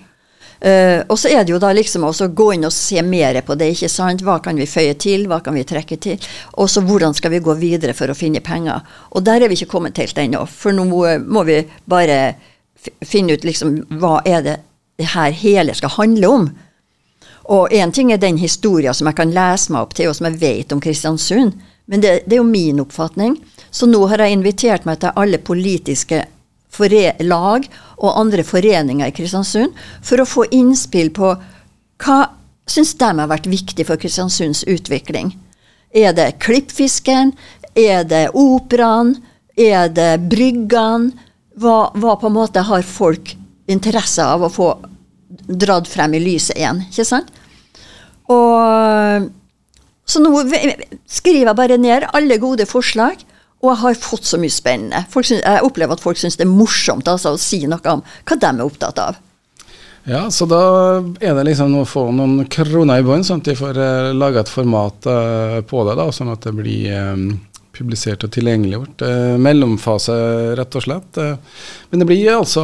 Uh, 0.64 1.04
og 1.12 1.18
så 1.20 1.28
er 1.28 1.42
det 1.44 1.52
jo 1.52 1.60
da 1.60 1.74
liksom 1.76 2.06
å 2.08 2.14
gå 2.14 2.46
inn 2.56 2.64
og 2.64 2.72
se 2.72 3.02
mer 3.04 3.42
på 3.44 3.56
det. 3.60 3.74
ikke 3.74 3.90
sant? 3.92 4.22
Hva 4.24 4.38
kan 4.40 4.56
vi 4.56 4.70
føye 4.70 4.94
til, 4.96 5.26
hva 5.28 5.42
kan 5.44 5.58
vi 5.58 5.66
trekke 5.68 5.98
til? 6.00 6.30
Og 6.56 6.70
så 6.72 6.86
hvordan 6.86 7.18
skal 7.18 7.34
vi 7.34 7.42
gå 7.44 7.58
videre 7.60 7.96
for 7.98 8.08
å 8.08 8.16
finne 8.16 8.40
penger? 8.40 8.80
Og 9.12 9.26
der 9.28 9.44
er 9.44 9.52
vi 9.52 9.60
ikke 9.60 9.74
kommet 9.74 10.00
helt 10.00 10.18
ennå, 10.18 10.46
for 10.48 10.72
nå 10.72 10.86
må 10.88 11.44
vi 11.50 11.60
bare 11.84 12.38
finne 13.06 13.34
ut 13.34 13.44
liksom 13.48 13.82
hva 14.00 14.20
er 14.26 14.46
det 14.46 14.60
det 14.98 15.10
her 15.14 15.32
hele 15.32 15.74
skal 15.74 15.90
handle 15.98 16.28
om. 16.28 16.50
Og 17.52 17.74
én 17.74 17.92
ting 17.92 18.12
er 18.14 18.22
den 18.22 18.38
historien 18.38 18.94
som 18.94 19.10
jeg 19.10 19.18
kan 19.18 19.34
lese 19.34 19.74
meg 19.74 19.84
opp 19.84 19.96
til, 19.98 20.10
og 20.10 20.16
som 20.16 20.30
jeg 20.30 20.40
vet 20.42 20.72
om 20.72 20.82
Kristiansund. 20.82 21.58
Men 21.86 22.04
det, 22.04 22.22
det 22.28 22.38
er 22.38 22.44
jo 22.44 22.48
min 22.48 22.80
oppfatning. 22.84 23.36
Så 23.72 23.90
nå 23.90 24.06
har 24.08 24.24
jeg 24.24 24.38
invitert 24.38 24.86
meg 24.88 25.02
til 25.02 25.16
alle 25.20 25.42
politiske 25.44 26.24
lag 27.22 27.66
og 28.02 28.16
andre 28.18 28.44
foreninger 28.44 29.10
i 29.10 29.14
Kristiansund 29.14 29.76
for 30.02 30.22
å 30.22 30.26
få 30.26 30.48
innspill 30.56 31.12
på 31.14 31.36
hva 32.04 32.20
syns 32.66 32.96
de 32.98 33.10
har 33.20 33.30
vært 33.30 33.50
viktig 33.52 33.86
for 33.86 34.00
Kristiansunds 34.00 34.64
utvikling. 34.66 35.36
Er 35.94 36.16
det 36.18 36.40
klippfisken? 36.42 37.36
Er 37.76 38.08
det 38.08 38.30
operaen? 38.34 39.18
Er 39.58 39.92
det 39.94 40.30
bryggene? 40.32 41.12
Hva, 41.60 41.92
hva, 41.94 42.16
på 42.20 42.30
en 42.30 42.36
måte 42.36 42.64
har 42.66 42.86
folk 42.88 43.36
interesse 43.70 44.26
av 44.26 44.44
å 44.44 44.52
få 44.52 44.74
dratt 45.48 45.88
frem 45.90 46.16
i 46.18 46.22
lyset 46.24 46.58
igjen, 46.58 46.84
ikke 46.90 47.08
sant? 47.08 47.32
Og 48.32 49.32
Så 50.06 50.20
nå 50.20 50.32
skriver 50.44 51.48
jeg 51.48 51.56
bare 51.56 51.78
ned 51.80 52.08
alle 52.12 52.38
gode 52.42 52.66
forslag, 52.68 53.22
og 53.64 53.70
jeg 53.70 53.80
har 53.80 54.00
fått 54.04 54.28
så 54.28 54.40
mye 54.40 54.52
spennende. 54.52 55.06
Synes, 55.14 55.40
jeg 55.40 55.64
opplever 55.64 55.96
at 55.96 56.04
folk 56.04 56.20
syns 56.20 56.36
det 56.36 56.44
er 56.44 56.52
morsomt 56.52 57.08
altså, 57.08 57.32
å 57.34 57.40
si 57.40 57.62
noe 57.64 57.80
om 57.88 58.04
hva 58.04 58.36
de 58.36 58.50
er 58.50 58.66
opptatt 58.66 59.00
av. 59.00 59.22
Ja, 60.04 60.26
så 60.28 60.44
da 60.52 60.60
er 61.24 61.38
det 61.38 61.46
liksom 61.48 61.78
å 61.80 61.86
få 61.88 62.10
noen 62.12 62.44
kroner 62.52 63.00
i 63.00 63.06
bånn, 63.08 63.24
sånn 63.24 63.40
at 63.40 63.48
de 63.48 63.56
får 63.56 63.80
uh, 63.80 64.12
laga 64.12 64.44
et 64.44 64.52
format 64.52 65.08
uh, 65.08 65.62
på 65.64 65.86
det, 65.88 65.96
da, 65.96 66.10
sånn 66.12 66.34
at 66.34 66.44
det 66.44 66.52
blir 66.58 66.92
um 67.00 67.30
publisert 67.84 68.24
og 68.26 68.32
tilgjengeliggjort. 68.34 69.04
Eh, 69.06 69.36
mellomfase, 69.42 70.16
rett 70.60 70.80
og 70.80 70.86
slett. 70.86 71.20
Eh, 71.20 71.36
men 71.92 72.02
det 72.02 72.08
blir 72.10 72.32
altså 72.38 72.64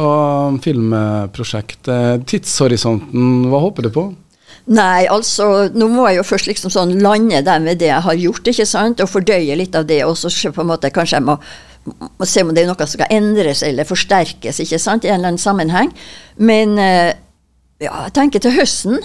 filmprosjekt. 0.64 1.88
Eh, 1.88 2.16
tidshorisonten, 2.24 3.46
hva 3.52 3.62
håper 3.66 3.86
du 3.86 3.92
på? 3.94 4.08
Nei, 4.70 5.06
altså, 5.10 5.70
nå 5.72 5.88
må 5.90 6.04
jeg 6.08 6.20
jo 6.20 6.28
først 6.28 6.50
liksom 6.50 6.72
sånn 6.72 6.98
lande 7.02 7.40
der 7.46 7.62
med 7.62 7.80
det 7.80 7.88
jeg 7.90 8.06
har 8.06 8.18
gjort, 8.18 8.50
ikke 8.52 8.68
sant, 8.68 9.00
og 9.02 9.10
fordøye 9.10 9.56
litt 9.58 9.74
av 9.74 9.86
det, 9.88 10.02
og 10.06 10.16
så 10.18 10.52
på 10.52 10.62
en 10.62 10.70
måte 10.70 10.92
kanskje 10.94 11.16
jeg 11.18 11.26
må, 11.26 11.38
må 12.20 12.28
se 12.28 12.44
om 12.44 12.52
det 12.54 12.62
er 12.64 12.68
noe 12.68 12.78
som 12.84 12.98
skal 12.98 13.14
endres 13.14 13.64
eller 13.66 13.88
forsterkes, 13.88 14.60
ikke 14.62 14.78
sant, 14.78 15.06
i 15.06 15.10
en 15.10 15.18
eller 15.18 15.32
annen 15.32 15.42
sammenheng. 15.42 15.90
Men 16.36 16.76
ja, 16.78 17.14
jeg 17.80 18.14
tenker 18.14 18.44
til 18.44 18.54
høsten 18.54 19.00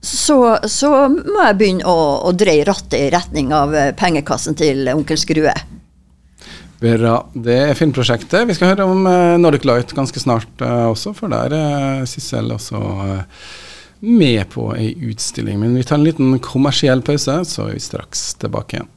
så, 0.00 0.58
så, 0.64 0.90
må 1.08 1.42
jeg 1.44 1.58
begynne 1.60 1.88
å, 1.88 1.96
å 2.24 2.32
dreie 2.32 2.64
rattet 2.64 2.96
i 2.96 3.10
retning 3.12 3.52
av 3.52 3.74
eh, 3.76 3.90
pengekassen 3.96 4.56
til 4.56 4.88
onkel 4.94 5.20
Skrue. 5.20 5.54
Bra. 6.80 7.16
Det 7.36 7.56
er 7.66 7.76
filmprosjektet. 7.76 8.46
Vi 8.48 8.56
skal 8.56 8.72
høre 8.72 8.86
om 8.88 9.04
uh, 9.04 9.36
Nordic 9.36 9.66
Light 9.68 9.92
ganske 9.92 10.22
snart 10.22 10.64
uh, 10.64 10.88
også, 10.88 11.12
for 11.12 11.28
der 11.28 11.52
er 11.52 12.06
Sissel 12.08 12.48
også 12.54 12.80
med 14.00 14.48
på 14.54 14.70
ei 14.72 14.94
utstilling. 15.10 15.60
Men 15.60 15.76
vi 15.76 15.84
tar 15.84 16.00
en 16.00 16.06
liten 16.08 16.38
kommersiell 16.40 17.04
pause, 17.04 17.42
så 17.44 17.68
er 17.68 17.76
vi 17.76 17.84
straks 17.84 18.30
tilbake 18.40 18.78
igjen. 18.78 18.88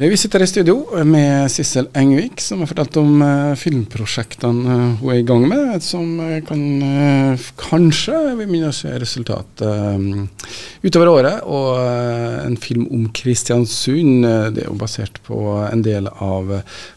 Vi 0.00 0.16
sitter 0.16 0.40
i 0.40 0.46
studio 0.48 1.02
med 1.04 1.50
Sissel 1.52 1.90
Engvik, 1.92 2.40
som 2.40 2.62
har 2.62 2.70
fortalt 2.70 2.94
om 2.96 3.18
uh, 3.20 3.52
filmprosjektene 3.52 4.76
uh, 4.78 4.94
hun 4.96 5.10
er 5.12 5.18
i 5.20 5.26
gang 5.28 5.42
med, 5.44 5.74
som 5.84 6.14
uh, 6.16 6.38
kan 6.48 6.62
kanskje 7.60 8.16
vi 8.38 8.46
begynne 8.46 8.70
å 8.72 8.78
se 8.78 8.94
resultat 8.96 9.60
utover 10.80 11.10
året. 11.12 11.44
Og 11.44 11.76
en 12.46 12.56
film 12.56 12.88
om 12.88 13.10
Kristiansund. 13.12 14.24
det 14.56 14.64
er 14.64 14.70
jo 14.70 14.80
basert 14.80 15.20
på 15.28 15.36
en 15.66 15.84
del 15.84 16.08
av 16.08 16.48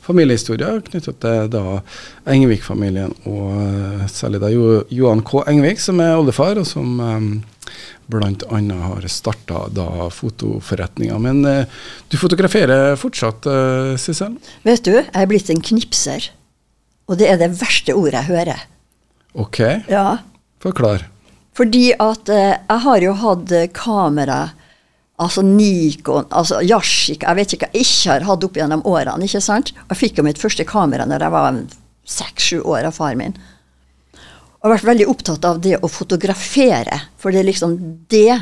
familiehistorier 0.07 0.79
knyttet 0.87 1.19
til 1.27 1.51
da 1.51 1.81
Engvik-familien, 2.23 3.11
og 3.27 4.07
særlig 4.07 4.45
da 4.45 4.55
Johan 4.55 5.27
K. 5.27 5.43
Engvik, 5.51 5.83
som 5.83 5.99
er 5.99 6.15
oldefar, 6.15 6.55
og 6.63 6.71
som 6.71 7.03
bl.a. 8.07 8.59
har 8.87 9.07
starta 9.07 9.67
da 9.73 10.09
fotoforretninga. 10.13 11.17
Men 11.19 11.45
eh, 11.45 11.65
du 12.09 12.17
fotograferer 12.19 12.95
fortsatt, 12.99 13.47
eh, 13.49 13.93
Sissel? 14.01 14.37
Vet 14.67 14.85
du, 14.85 14.95
jeg 14.97 15.13
er 15.13 15.29
blitt 15.29 15.51
en 15.53 15.63
knipser. 15.63 16.29
Og 17.11 17.19
det 17.19 17.29
er 17.31 17.39
det 17.41 17.51
verste 17.59 17.95
ordet 17.97 18.21
jeg 18.21 18.31
hører. 18.31 18.67
Ok. 19.33 19.59
Ja. 19.91 20.19
Forklar. 20.63 21.07
Fordi 21.57 21.91
at 22.01 22.29
eh, 22.33 22.57
jeg 22.57 22.83
har 22.87 23.07
jo 23.07 23.15
hatt 23.23 23.55
kamera 23.75 24.41
Altså 25.21 25.43
Nikon, 25.45 26.25
altså 26.33 26.57
Yashik, 26.65 27.21
Jeg 27.21 27.37
vet 27.37 27.53
ikke 27.53 27.67
hva 27.69 27.77
jeg 27.77 27.85
ikke 27.85 28.09
har 28.09 28.23
hatt 28.27 28.45
opp 28.47 28.55
gjennom 28.57 28.81
årene. 28.89 29.27
ikke 29.27 29.43
sant? 29.45 29.69
Jeg 29.91 29.99
fikk 29.99 30.17
jo 30.17 30.25
mitt 30.25 30.41
første 30.41 30.65
kamera 30.65 31.05
når 31.05 31.21
jeg 31.21 31.35
var 31.35 31.59
seks-sju 32.03 32.63
år 32.65 32.89
av 32.89 32.97
far 32.97 33.13
min 33.15 33.37
har 34.63 34.77
vært 34.77 34.87
veldig 34.87 35.07
opptatt 35.11 35.45
av 35.47 35.59
det 35.63 35.77
å 35.83 35.89
fotografere. 35.91 36.99
For 37.19 37.35
det 37.35 37.41
er 37.41 37.49
liksom 37.49 37.77
det 38.11 38.41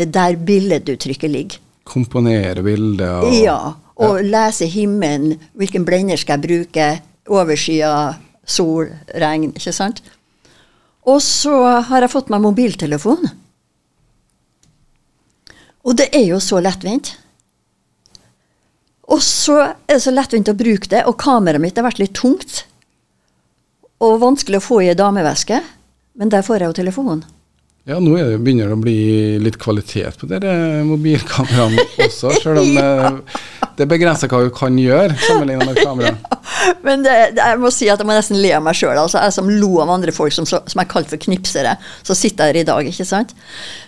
det 0.00 0.08
der 0.14 0.36
billeduttrykket 0.36 1.30
ligger. 1.30 1.60
Komponere 1.84 2.62
bilder 2.64 3.26
og 3.26 3.34
Ja. 3.34 3.58
Og 4.00 4.16
ja. 4.16 4.24
lese 4.32 4.64
himmelen. 4.64 5.36
Hvilken 5.52 5.84
blender 5.84 6.16
skal 6.16 6.38
jeg 6.38 6.46
bruke? 6.46 6.86
Overskya, 7.28 8.14
sol, 8.44 8.88
regn. 9.14 9.50
Ikke 9.52 9.74
sant? 9.76 10.00
Og 11.04 11.20
så 11.22 11.52
har 11.88 12.00
jeg 12.00 12.12
fått 12.12 12.30
meg 12.32 12.40
mobiltelefon. 12.40 13.28
Og 15.84 15.96
det 15.96 16.08
er 16.16 16.26
jo 16.30 16.40
så 16.40 16.60
lettvint. 16.64 17.12
Og 19.10 19.20
så 19.24 19.58
er 19.60 19.96
det 19.98 20.02
så 20.04 20.12
lettvint 20.14 20.48
å 20.48 20.56
bruke 20.56 20.88
det, 20.88 21.04
og 21.08 21.18
kameraet 21.20 21.60
mitt 21.62 21.76
har 21.76 21.88
vært 21.88 22.00
litt 22.00 22.14
tungt. 22.14 22.64
Og 24.00 24.16
vanskelig 24.22 24.60
å 24.60 24.64
få 24.64 24.80
i 24.84 24.94
dameveske. 24.96 25.60
Men 26.20 26.32
der 26.32 26.44
får 26.44 26.62
jeg 26.62 26.72
jo 26.72 26.78
telefonen. 26.80 27.22
Ja, 27.88 27.96
nå 27.96 28.12
det, 28.16 28.38
begynner 28.44 28.68
det 28.68 28.76
å 28.76 28.80
bli 28.82 28.98
litt 29.40 29.56
kvalitet 29.58 30.18
på 30.20 30.28
dere 30.28 30.82
mobilkameraene 30.84 31.80
også, 32.04 32.34
selv 32.42 32.60
om 32.60 32.74
ja. 32.76 33.08
det, 33.08 33.38
det 33.78 33.86
begrenser 33.88 34.28
hva 34.28 34.42
du 34.44 34.50
kan 34.54 34.76
gjøre 34.78 35.16
sammenlignet 35.24 35.70
med 35.70 35.80
kamera. 35.80 36.12
Men 36.86 37.06
det, 37.06 37.14
det, 37.38 37.40
jeg 37.40 37.62
må 37.62 37.70
si 37.72 37.88
at 37.88 38.02
jeg 38.02 38.06
må 38.06 38.14
nesten 38.14 38.38
le 38.42 38.52
av 38.58 38.62
meg 38.66 38.76
sjøl. 38.76 39.00
Altså, 39.00 39.22
jeg 39.24 39.34
som 39.34 39.48
lo 39.48 39.72
av 39.80 39.94
andre 39.96 40.12
folk 40.14 40.36
som, 40.36 40.46
som 40.46 40.82
er 40.82 40.90
kalt 40.92 41.08
for 41.10 41.24
knipsere, 41.24 41.72
så 42.04 42.16
sitter 42.16 42.50
jeg 42.50 42.54
her 42.54 42.60
i 42.60 42.68
dag, 42.68 42.92
ikke 42.92 43.08
sant. 43.08 43.32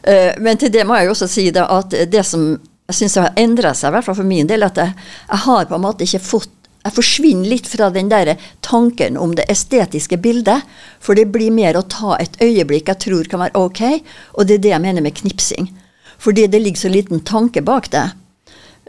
Uh, 0.09 0.33
men 0.41 0.59
til 0.59 0.73
det 0.73 0.87
må 0.89 0.97
jeg 0.97 1.11
jo 1.11 1.15
også 1.15 1.29
si 1.31 1.47
at 1.53 2.01
det 2.11 2.25
som 2.27 2.49
jeg 2.57 2.99
syns 2.99 3.21
har 3.21 3.37
endra 3.39 3.71
seg, 3.77 3.93
i 3.93 3.99
hvert 3.99 4.09
fall 4.09 4.19
for 4.19 4.29
min 4.29 4.49
del, 4.49 4.65
at 4.67 4.81
jeg, 4.81 4.97
jeg 5.29 5.45
har 5.45 5.69
på 5.69 5.77
en 5.77 5.85
måte 5.85 6.09
ikke 6.09 6.25
fått 6.25 6.62
jeg 6.83 6.95
forsvinner 6.97 7.49
litt 7.49 7.69
fra 7.71 7.91
den 7.95 8.09
der 8.11 8.35
tanken 8.61 9.19
om 9.21 9.37
det 9.39 9.47
estetiske 9.53 10.19
bildet. 10.23 10.67
For 11.01 11.19
det 11.19 11.29
blir 11.35 11.55
mer 11.55 11.79
å 11.79 11.85
ta 11.87 12.17
et 12.19 12.35
øyeblikk 12.43 12.91
jeg 12.91 13.03
tror 13.07 13.31
kan 13.31 13.45
være 13.45 13.59
ok, 13.59 13.83
og 14.35 14.49
det 14.49 14.59
er 14.59 14.65
det 14.67 14.75
jeg 14.75 14.85
mener 14.85 15.05
med 15.05 15.17
knipsing. 15.21 15.71
Fordi 16.23 16.49
det 16.51 16.63
ligger 16.63 16.85
så 16.85 16.91
liten 16.91 17.23
tanke 17.27 17.63
bak 17.63 17.91
det. 17.95 18.09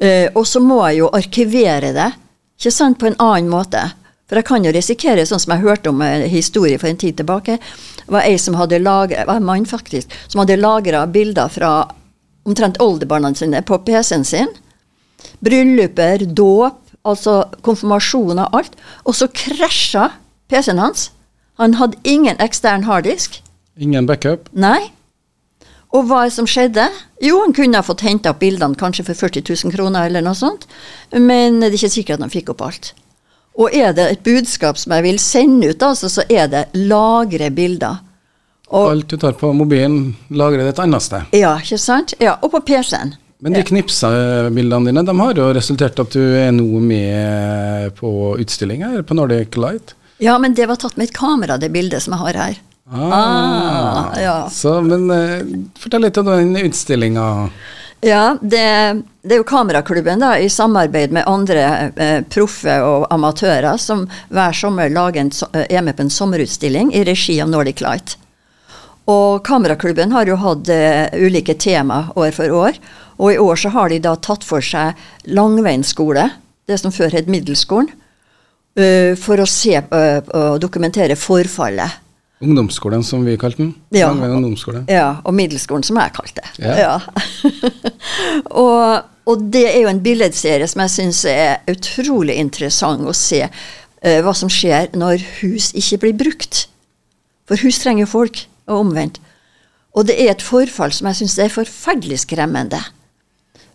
Uh, 0.01 0.27
og 0.34 0.45
så 0.49 0.62
må 0.62 0.79
jeg 0.88 1.03
jo 1.03 1.12
arkivere 1.13 1.93
det, 1.93 2.10
ikke 2.58 2.73
sant, 2.73 2.97
på 2.99 3.12
en 3.12 3.19
annen 3.21 3.51
måte. 3.51 3.82
For 4.29 4.39
jeg 4.39 4.47
kan 4.47 4.65
jo 4.65 4.73
risikere, 4.73 5.25
sånn 5.29 5.41
som 5.41 5.53
jeg 5.53 5.65
hørte 5.65 5.91
om 5.91 6.01
en 6.01 6.25
historie 6.32 6.79
for 6.82 6.89
en 6.89 6.97
tid 6.97 7.19
tilbake, 7.19 7.60
var 8.10 8.25
ei 8.25 8.39
som 8.41 8.58
hadde 8.58 8.82
lagret, 8.82 9.27
var 9.29 9.38
en 9.38 9.45
mann 9.45 9.67
faktisk, 9.69 10.10
som 10.32 10.41
hadde 10.41 10.58
lagra 10.58 11.03
bilder 11.06 11.51
fra 11.53 11.73
omtrent 12.49 12.79
oldebarna 12.82 13.34
sine 13.38 13.62
på 13.62 13.77
PC-en 13.86 14.25
sin. 14.25 14.49
Brylluper, 15.45 16.25
dåp, 16.25 16.83
altså 17.04 17.44
konfirmasjon 17.66 18.39
og 18.39 18.58
alt. 18.58 18.76
Og 19.06 19.16
så 19.18 19.28
krasja 19.28 20.10
PC-en 20.52 20.82
hans. 20.82 21.12
Han 21.62 21.78
hadde 21.80 22.00
ingen 22.04 22.39
ekstern 22.42 22.86
harddisk. 22.88 23.42
Ingen 23.78 24.08
backup? 24.10 24.50
Nei. 24.54 24.92
Og 25.94 26.08
hva 26.10 26.24
som 26.34 26.48
skjedde? 26.50 26.88
Jo, 27.22 27.38
han 27.44 27.54
kunne 27.54 27.78
ha 27.78 27.86
fått 27.86 28.02
henta 28.06 28.32
opp 28.34 28.42
bildene 28.42 28.78
kanskje 28.80 29.06
for 29.06 29.18
40 29.28 29.46
000 29.46 29.74
kroner, 29.76 30.08
eller 30.10 30.26
noe 30.26 30.38
sånt, 30.38 30.66
men 31.13 31.60
det 31.62 31.70
er 31.70 31.78
ikke 31.78 31.94
sikkert 31.94 32.18
at 32.18 32.26
han 32.26 32.34
fikk 32.34 32.50
opp 32.56 32.63
alt. 32.66 32.94
Og 33.54 33.76
er 33.78 33.94
det 33.94 34.08
et 34.10 34.24
budskap 34.26 34.80
som 34.82 34.96
jeg 34.96 35.06
vil 35.06 35.20
sende 35.22 35.70
ut, 35.70 35.86
altså, 35.86 36.10
så 36.10 36.26
er 36.26 36.50
det 36.50 36.63
lagre 36.74 37.52
bilder. 37.54 38.02
Og, 38.74 38.88
alt 38.89 39.12
du 39.12 39.20
tar 39.22 39.36
på 39.38 39.52
mobilen, 39.54 40.16
lagrer 40.34 40.66
det 40.66 40.74
et 40.74 40.82
annet 40.82 41.06
sted. 41.06 41.36
Ja, 41.38 41.54
ikke 41.62 41.78
sant? 41.78 42.16
Ja, 42.24 42.39
Og 42.42 42.56
på 42.56 42.63
PC-en. 42.66 43.13
Men 43.43 43.58
de 43.58 43.63
knipsa-bildene 43.67 44.88
dine 44.88 45.01
de 45.03 45.13
har 45.19 45.36
jo 45.36 45.49
resultert 45.51 45.97
at 45.99 46.15
du 46.15 46.21
er 46.39 46.53
nå 46.56 46.79
med 46.79 47.91
på 47.97 48.38
utstillinga 48.39 49.01
på 49.03 49.17
Nordic 49.19 49.58
Light. 49.60 49.97
Ja, 50.23 50.38
men 50.39 50.56
det 50.56 50.69
var 50.69 50.79
tatt 50.79 50.95
med 50.95 51.10
et 51.10 51.15
kamera, 51.17 51.58
det 51.60 51.73
bildet 51.73 52.06
som 52.06 52.15
jeg 52.15 52.23
har 52.23 52.39
her. 52.39 52.62
Ah, 52.88 53.12
ah 53.12 54.21
ja. 54.21 54.38
Så, 54.51 54.77
men 54.88 55.12
uh, 55.12 55.43
fortell 55.79 56.06
litt 56.08 56.19
om 56.21 56.32
den 56.32 56.56
utstillinga. 56.62 57.25
Ja, 58.03 58.38
det, 58.41 58.63
det, 59.23 59.36
er 59.36 59.39
jo 59.41 59.47
Kameraklubben 59.47 60.23
da, 60.23 60.34
i 60.39 60.49
samarbeid 60.51 61.12
med 61.15 61.27
andre 61.27 61.67
eh, 61.95 62.17
proffe 62.27 62.73
og 62.84 63.06
amatører 63.15 63.79
som 63.79 64.03
hver 64.27 64.56
sommer 64.56 64.91
lager 64.91 65.23
en, 65.23 65.32
eh, 65.53 65.69
er 65.69 65.86
med 65.88 65.95
på 65.95 66.03
en 66.03 66.12
sommerutstilling 66.12 66.91
i 66.95 67.06
regi 67.08 67.38
av 67.43 67.51
Nordic 67.51 67.79
Light. 67.84 68.17
Og 69.12 69.42
Kameraklubben 69.44 70.13
har 70.16 70.30
jo 70.30 70.38
hatt 70.39 70.70
uh, 70.72 71.16
ulike 71.20 71.58
tema 71.60 72.06
år 72.16 72.32
for 72.36 72.54
år. 72.56 72.78
Og 73.20 73.34
i 73.34 73.42
år 73.42 73.60
så 73.60 73.74
har 73.74 73.92
de 73.92 74.00
da 74.04 74.16
tatt 74.16 74.46
for 74.48 74.63
seg 74.63 74.98
langveinsskole, 75.28 76.30
det 76.68 76.80
som 76.80 76.94
før 76.96 77.12
het 77.18 77.28
Middelskolen, 77.32 77.92
uh, 78.80 79.12
for 79.20 79.44
å 79.44 79.50
se 79.50 79.76
uh, 79.76 80.22
og 80.24 80.62
dokumentere 80.63 81.20
forfallet. 81.20 82.00
Ungdomsskolen, 82.44 83.04
som 83.08 83.24
vi 83.24 83.38
kalte 83.39 83.62
den? 83.62 83.72
Ja, 83.96 84.10
ungdomsskole. 84.12 84.84
ja 84.92 85.22
og 85.24 85.36
middelskolen, 85.38 85.84
som 85.88 86.00
jeg 86.00 86.12
kalte 86.16 86.42
det. 86.42 86.66
Ja. 86.66 86.74
ja. 86.82 87.92
og, 88.63 89.06
og, 89.30 89.46
det 89.54 89.63
er 89.70 89.80
jo 89.86 89.92
en 89.92 90.02
billedserie 90.04 90.68
som 90.68 90.84
jeg 90.84 90.96
syns 90.96 91.24
er 91.32 91.62
utrolig 91.72 92.36
interessant 92.42 93.08
å 93.08 93.16
se 93.16 93.46
uh, 93.48 94.20
hva 94.24 94.36
som 94.36 94.52
skjer 94.52 94.92
når 94.96 95.24
hus 95.42 95.72
ikke 95.80 96.02
blir 96.04 96.18
brukt. 96.26 96.66
For 97.48 97.60
hus 97.63 97.80
trenger 97.84 98.08
folk, 98.12 98.46
og 98.67 98.84
omvendt. 98.86 99.19
Og 99.93 100.08
det 100.10 100.17
er 100.17 100.34
et 100.34 100.41
forfall 100.41 100.93
som 100.95 101.10
jeg 101.10 101.21
syns 101.21 101.38
er 101.39 101.54
forferdelig 101.54 102.23
skremmende. 102.23 102.80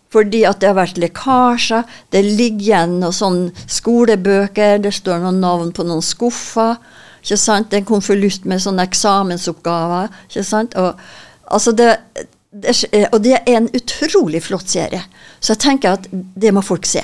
Fordi 0.09 0.41
at 0.49 0.59
det 0.61 0.71
har 0.71 0.79
vært 0.79 0.97
lekkasjer, 0.99 1.85
det 2.11 2.23
ligger 2.25 2.65
igjen 2.65 2.95
noen 3.03 3.13
sånne 3.13 3.67
skolebøker, 3.69 4.81
det 4.81 4.91
står 4.97 5.21
noen 5.21 5.39
navn 5.43 5.69
på 5.75 5.85
noen 5.85 6.01
skuffer. 6.01 6.79
ikke 7.21 7.37
sant, 7.37 7.69
Det 7.69 7.77
er 7.77 7.81
En 7.81 7.85
konvolutt 7.85 8.45
med 8.45 8.59
sånne 8.59 8.87
eksamensoppgaver. 8.89 10.09
ikke 10.29 10.43
sant, 10.43 10.75
og, 10.75 10.97
altså 11.45 11.71
det, 11.71 11.97
det, 12.51 12.73
og 13.13 13.23
det 13.23 13.37
er 13.37 13.57
en 13.57 13.69
utrolig 13.69 14.43
flott 14.43 14.67
serie. 14.69 15.03
Så 15.39 15.53
jeg 15.53 15.59
tenker 15.59 15.91
at 15.91 16.07
det 16.11 16.53
må 16.53 16.61
folk 16.61 16.85
se. 16.85 17.03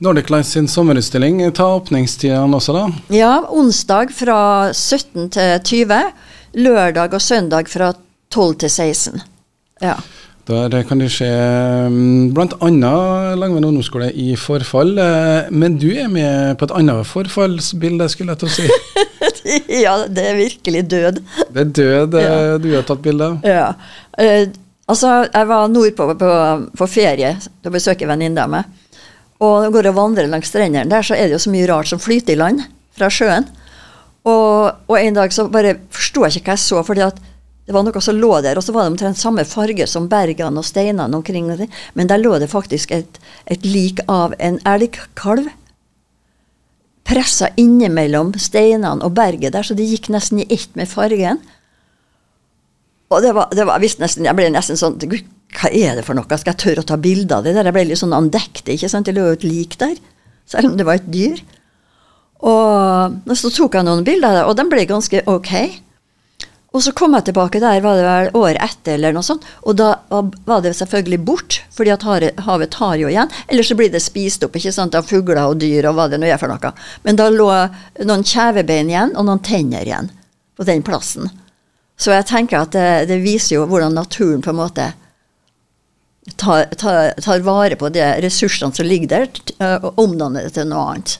Nordic 0.00 0.30
Lights 0.30 0.48
sin 0.48 0.68
sommerutstilling, 0.68 1.52
tar 1.52 1.76
åpningstidene 1.76 2.56
også, 2.56 2.72
da? 2.72 2.86
Ja, 3.12 3.44
onsdag 3.52 4.14
fra 4.16 4.72
17 4.72 5.28
til 5.36 5.60
20. 5.60 6.12
Lørdag 6.58 7.14
og 7.14 7.22
søndag 7.22 7.68
fra 7.70 7.92
12 8.30 8.56
til 8.64 8.70
16. 8.70 9.22
Ja. 9.82 9.94
Der 10.50 10.82
kan 10.82 10.98
det 10.98 11.12
skje 11.14 11.28
mm, 11.92 12.32
bl.a. 12.34 12.70
Langveien 13.38 13.66
ungdomsskole 13.68 14.08
i 14.18 14.32
forfall. 14.40 14.96
Eh, 14.98 15.50
men 15.54 15.76
du 15.78 15.86
er 15.92 16.08
med 16.10 16.58
på 16.58 16.66
et 16.66 16.74
annet 16.74 17.06
forfallsbilde, 17.06 18.08
skulle 18.10 18.34
jeg 18.34 18.40
til 18.40 18.48
å 18.48 18.54
si. 18.56 18.66
ja, 19.84 19.94
det 20.10 20.26
er 20.26 20.40
virkelig 20.40 20.82
død. 20.90 21.22
Det 21.54 21.62
er 21.62 21.70
død 21.78 22.18
ja. 22.18 22.32
Eh, 22.32 22.56
du 22.64 22.68
har 22.74 22.88
tatt 22.88 23.04
bilde 23.04 23.30
av? 23.30 23.46
Ja. 23.46 23.70
Uh, 24.18 24.50
altså, 24.90 25.12
jeg 25.28 25.50
var 25.52 25.70
nordpå 25.70 26.10
på, 26.18 26.34
på 26.82 26.90
ferie 26.90 27.36
til 27.46 27.70
å 27.70 27.76
besøke 27.76 28.10
venninna 28.10 28.48
mi. 28.50 28.64
Og 29.40 29.54
når 29.54 29.68
jeg 29.68 29.76
går 29.78 29.92
og 29.92 29.98
vandrer 30.00 30.34
langs 30.34 30.50
strendene 30.50 30.90
der, 30.90 31.06
så 31.06 31.14
er 31.14 31.28
det 31.28 31.38
jo 31.38 31.44
så 31.46 31.54
mye 31.54 31.70
rart 31.70 31.88
som 31.88 32.02
flyter 32.02 32.34
i 32.34 32.40
land 32.42 32.66
fra 32.98 33.08
sjøen. 33.12 33.46
Og, 34.28 34.80
og 34.90 34.96
en 34.98 35.16
dag 35.16 35.32
så 35.32 35.46
bare 35.52 35.78
forsto 35.94 36.26
jeg 36.26 36.40
ikke 36.40 36.50
hva 36.50 36.58
jeg 36.58 36.64
så. 36.66 36.82
fordi 36.84 37.04
at 37.06 37.20
det 37.70 37.76
var 37.76 37.84
noe 37.86 38.00
som 38.02 38.18
lå 38.18 38.32
der, 38.42 38.58
og 38.58 38.64
så 38.66 38.72
var 38.74 38.82
det 38.82 38.90
omtrent 38.96 39.18
samme 39.20 39.44
farge 39.46 39.86
som 39.86 40.08
bergene 40.10 40.58
og 40.58 40.66
steinene 40.66 41.16
omkring. 41.16 41.46
Men 41.94 42.10
der 42.10 42.18
lå 42.18 42.34
det 42.42 42.50
faktisk 42.50 42.90
et, 42.90 43.20
et 43.46 43.64
lik 43.64 44.02
av 44.10 44.34
en 44.42 44.58
elgkalv. 44.66 45.46
Pressa 47.06 47.52
innimellom 47.58 48.32
steinene 48.38 49.06
og 49.06 49.14
berget 49.14 49.54
der, 49.54 49.62
så 49.66 49.76
det 49.78 49.86
gikk 49.86 50.10
nesten 50.10 50.42
i 50.42 50.48
ett 50.50 50.74
med 50.74 50.90
fargen. 50.90 51.38
Og 53.10 53.22
det 53.22 53.36
var, 53.38 53.54
det 53.54 53.66
var 53.66 53.82
nesten, 53.82 54.26
Jeg 54.26 54.38
ble 54.38 54.50
nesten 54.50 54.78
sånn 54.78 54.98
Gud, 54.98 55.30
hva 55.54 55.70
er 55.70 55.96
det 55.98 56.04
for 56.06 56.18
noe? 56.18 56.26
Skal 56.26 56.52
jeg 56.52 56.62
tørre 56.62 56.82
å 56.82 56.90
ta 56.90 56.98
bilde 56.98 57.38
av 57.38 57.46
det 57.46 57.54
der? 57.54 57.70
Jeg 57.70 57.78
ble 57.78 57.86
litt 57.90 58.02
sånn 58.02 58.14
andektig. 58.14 58.76
ikke 58.76 58.90
sant? 58.90 59.06
Det 59.06 59.14
lå 59.14 59.30
jo 59.30 59.38
et 59.38 59.46
lik 59.46 59.78
der, 59.78 59.96
selv 60.50 60.70
om 60.70 60.76
det 60.78 60.86
var 60.86 60.98
et 60.98 61.10
dyr. 61.10 61.38
Og 62.40 63.36
så 63.36 63.52
tok 63.52 63.76
jeg 63.76 63.86
noen 63.86 64.04
bilder 64.06 64.44
og 64.46 64.56
de 64.56 64.66
ble 64.70 64.86
ganske 64.88 65.22
ok. 65.28 65.54
Og 66.70 66.84
så 66.84 66.92
kom 66.94 67.16
jeg 67.16 67.26
tilbake 67.26 67.58
der, 67.58 67.80
var 67.82 67.98
det 67.98 68.04
vel 68.06 68.36
året 68.38 68.62
etter, 68.62 68.94
eller 68.94 69.14
noe 69.16 69.26
sånt, 69.26 69.42
og 69.66 69.74
da 69.80 69.88
var 70.46 70.60
det 70.62 70.76
selvfølgelig 70.78 71.18
bort, 71.26 71.56
fordi 71.74 71.90
at 71.90 72.04
havet 72.46 72.70
tar 72.70 72.94
jo 73.00 73.08
igjen. 73.10 73.32
Eller 73.50 73.66
så 73.66 73.74
blir 73.74 73.90
det 73.90 74.02
spist 74.04 74.46
opp 74.46 74.54
ikke 74.54 74.70
sant, 74.76 74.94
av 74.94 75.08
fugler 75.08 75.42
og 75.42 75.58
dyr 75.58 75.88
og 75.90 75.98
hva 75.98 76.06
det 76.12 76.20
nå 76.22 76.28
er 76.30 76.38
for 76.38 76.52
noe. 76.52 76.70
Men 77.02 77.18
da 77.18 77.26
lå 77.34 77.48
noen 78.06 78.22
kjevebein 78.22 78.92
igjen, 78.92 79.16
og 79.18 79.26
noen 79.26 79.42
tenner 79.42 79.82
igjen 79.82 80.12
på 80.54 80.66
den 80.68 80.84
plassen. 80.86 81.26
Så 81.98 82.14
jeg 82.14 82.28
tenker 82.30 82.62
at 82.62 82.72
det, 82.76 82.88
det 83.10 83.18
viser 83.24 83.58
jo 83.58 83.66
hvordan 83.68 83.98
naturen 83.98 84.44
på 84.44 84.54
en 84.54 84.60
måte 84.62 84.86
tar, 86.38 86.70
tar, 86.78 87.18
tar 87.18 87.42
vare 87.44 87.74
på 87.80 87.90
de 87.90 88.06
ressursene 88.22 88.78
som 88.78 88.86
ligger 88.86 89.10
der, 89.10 89.82
og 89.82 89.98
omdanner 89.98 90.46
det 90.46 90.54
til 90.54 90.70
noe 90.70 90.86
annet. 90.94 91.18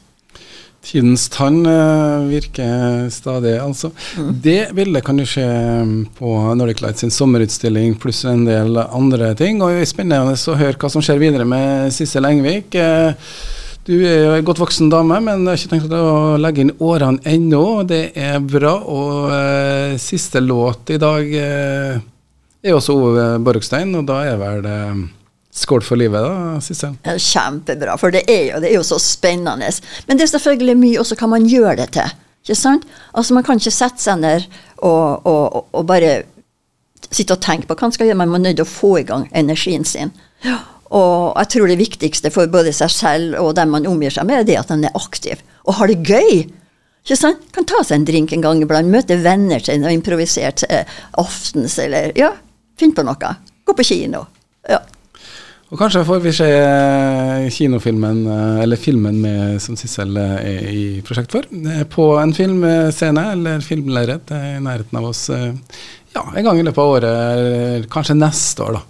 Tidens 0.81 1.27
tann 1.29 1.61
uh, 1.67 2.25
virker 2.25 3.11
stadig, 3.13 3.59
altså. 3.61 3.91
Mm. 4.17 4.29
Det 4.43 4.61
bildet 4.75 5.05
kan 5.05 5.19
du 5.21 5.27
se 5.29 5.45
mm, 5.45 6.07
på 6.17 6.33
Nordic 6.57 6.81
Light 6.81 7.03
sin 7.03 7.13
sommerutstilling 7.13 7.99
pluss 8.01 8.23
en 8.25 8.47
del 8.49 8.81
andre 8.81 9.35
ting. 9.37 9.61
Og 9.61 9.75
det 9.75 9.85
er 9.85 9.91
spennende 9.91 10.35
å 10.35 10.57
høre 10.57 10.81
hva 10.81 10.91
som 10.93 11.05
skjer 11.05 11.21
videre 11.21 11.45
med 11.49 11.93
Sissel 11.93 12.29
Engvik. 12.31 12.73
Uh, 12.81 13.13
du 13.85 13.95
er 13.99 14.25
jo 14.25 14.33
en 14.39 14.49
godt 14.49 14.63
voksen 14.63 14.89
dame, 14.93 15.21
men 15.27 15.45
jeg 15.45 15.53
har 15.53 15.61
ikke 15.61 15.75
tenkt 15.75 15.95
å 16.01 16.41
legge 16.41 16.65
inn 16.65 16.75
årene 16.81 17.21
ennå. 17.29 17.65
Det 17.85 18.03
er 18.17 18.41
bra. 18.41 18.79
Og 18.81 19.31
uh, 19.35 20.01
siste 20.01 20.41
låt 20.41 20.97
i 20.97 21.01
dag 21.03 21.37
er 21.37 22.73
også 22.73 22.97
Ove 22.97 23.31
Borgstein, 23.45 23.93
og 24.01 24.09
da 24.09 24.23
er 24.33 24.41
vel 24.41 24.65
det 24.65 24.83
Skål 25.51 25.83
for 25.83 25.99
livet, 25.99 26.23
da, 26.23 26.59
Sissel. 26.63 26.95
Kjempebra, 27.03 27.97
for 27.99 28.15
det 28.15 28.23
er, 28.31 28.45
jo, 28.53 28.59
det 28.63 28.71
er, 28.71 28.77
jo, 28.79 28.85
så 28.87 29.01
spennende. 29.03 29.71
Men 30.07 30.19
det 30.19 30.29
er 30.29 30.35
selvfølgelig 30.37 30.77
mye 30.79 31.01
også 31.03 31.19
hva 31.19 31.31
man 31.33 31.49
gjør 31.51 31.81
det 31.81 31.89
til. 31.97 32.13
ikke 32.45 32.59
sant? 32.59 32.87
Altså 33.13 33.35
Man 33.35 33.47
kan 33.47 33.59
ikke 33.59 33.75
sette 33.75 34.03
seg 34.03 34.21
ned 34.23 34.47
og, 34.79 35.27
og, 35.27 35.65
og 35.75 35.87
bare 35.89 36.21
sitte 37.11 37.35
og 37.35 37.43
tenke 37.43 37.67
på 37.67 37.75
hva 37.75 37.89
man 37.89 37.97
skal 37.97 38.11
gjøre, 38.11 38.21
men 38.23 38.31
man 38.31 38.45
er 38.45 38.53
nødt 38.53 38.61
til 38.63 38.69
å 38.69 38.71
få 38.71 38.93
i 39.01 39.07
gang 39.09 39.27
energien 39.35 39.85
sin. 39.85 40.15
Og 40.91 41.35
jeg 41.39 41.51
tror 41.55 41.71
det 41.71 41.79
viktigste 41.79 42.31
for 42.35 42.51
både 42.51 42.73
seg 42.75 42.91
selv 42.95 43.37
og 43.43 43.55
dem 43.59 43.75
man 43.75 43.87
omgir 43.91 44.15
seg 44.15 44.27
med, 44.31 44.43
er 44.43 44.47
det 44.47 44.59
at 44.63 44.71
man 44.73 44.87
er 44.87 44.97
aktiv 44.99 45.43
og 45.67 45.77
har 45.79 45.91
det 45.91 46.07
gøy. 46.07 46.47
Ikke 47.05 47.19
sant? 47.19 47.43
Kan 47.55 47.67
ta 47.69 47.83
seg 47.85 48.01
en 48.01 48.07
drink 48.09 48.33
en 48.35 48.43
gang 48.45 48.63
iblant, 48.63 48.91
møte 48.91 49.19
venner 49.23 49.63
sine 49.63 49.89
og 49.89 49.95
improvisert 49.95 50.65
eh, 50.69 50.89
aftens, 51.21 51.79
eller 51.83 52.15
ja, 52.19 52.33
finn 52.81 52.95
på 52.97 53.05
noe. 53.07 53.35
Gå 53.67 53.77
på 53.77 53.87
kino. 53.87 54.25
Ja. 54.69 54.81
Og 55.71 55.79
kanskje 55.79 56.03
får 56.03 56.23
vi 56.25 56.33
se 56.35 56.47
eh, 56.51 57.45
kinofilmen, 57.55 58.25
eh, 58.27 58.63
eller 58.65 58.79
filmen 58.81 59.21
med, 59.23 59.61
som 59.63 59.77
Sissel 59.79 60.17
eh, 60.19 60.33
er 60.51 60.65
i 60.75 60.87
prosjekt 61.07 61.31
for, 61.37 61.47
på 61.93 62.07
en 62.19 62.35
filmscene 62.35 63.27
eller 63.37 63.63
filmlerret 63.63 64.33
i 64.35 64.57
nærheten 64.65 64.99
av 64.99 65.07
oss 65.13 65.29
ja, 65.31 66.25
en 66.25 66.43
gang 66.49 66.59
i 66.59 66.65
løpet 66.67 66.83
av 66.83 66.95
året, 66.97 67.87
kanskje 67.93 68.19
neste 68.19 68.67
år, 68.67 68.81
da. 68.81 68.83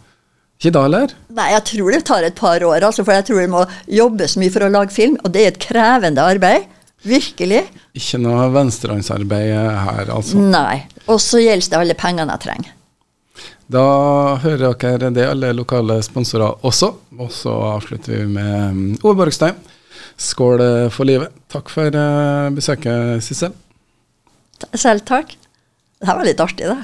Ikke 0.61 0.73
da, 0.77 0.87
eller? 0.89 1.13
Nei, 1.37 1.51
jeg 1.53 1.67
tror 1.69 1.93
det 1.93 2.01
tar 2.09 2.25
et 2.25 2.41
par 2.41 2.65
år, 2.65 2.81
altså, 2.89 3.05
for 3.05 3.17
jeg 3.17 3.29
tror 3.29 3.43
det 3.43 3.53
må 3.53 3.67
jobbes 4.01 4.39
mye 4.41 4.57
for 4.57 4.65
å 4.65 4.73
lage 4.73 4.97
film, 4.97 5.21
og 5.21 5.37
det 5.37 5.45
er 5.45 5.53
et 5.53 5.61
krevende 5.61 6.25
arbeid. 6.33 6.69
Virkelig. 7.05 7.63
Ikke 7.97 8.21
noe 8.21 8.49
venstrehåndsarbeid 8.57 9.53
her, 9.53 10.13
altså? 10.17 10.41
Nei. 10.41 10.83
Og 11.09 11.21
så 11.21 11.41
gjelder 11.45 11.73
det 11.73 11.81
alle 11.85 11.97
pengene 11.97 12.37
jeg 12.37 12.45
trenger. 12.49 12.77
Da 13.71 13.83
hører 14.43 14.75
dere 14.75 15.11
det, 15.15 15.27
alle 15.31 15.53
lokale 15.55 16.01
sponsorer 16.03 16.65
også. 16.67 16.91
Og 17.21 17.31
så 17.35 17.53
avslutter 17.77 18.17
vi 18.17 18.25
med 18.27 18.55
mm, 18.75 18.87
Ove 19.05 19.19
Borgstein. 19.21 19.59
Skål 20.21 20.63
for 20.93 21.09
livet. 21.09 21.31
Takk 21.53 21.71
for 21.73 21.95
eh, 21.95 22.49
besøket, 22.57 23.23
Sissel. 23.25 23.55
Selv 24.75 25.05
takk. 25.09 25.37
Det 26.01 26.09
her 26.09 26.19
var 26.19 26.27
litt 26.27 26.43
artig, 26.43 26.67
det. 26.67 26.81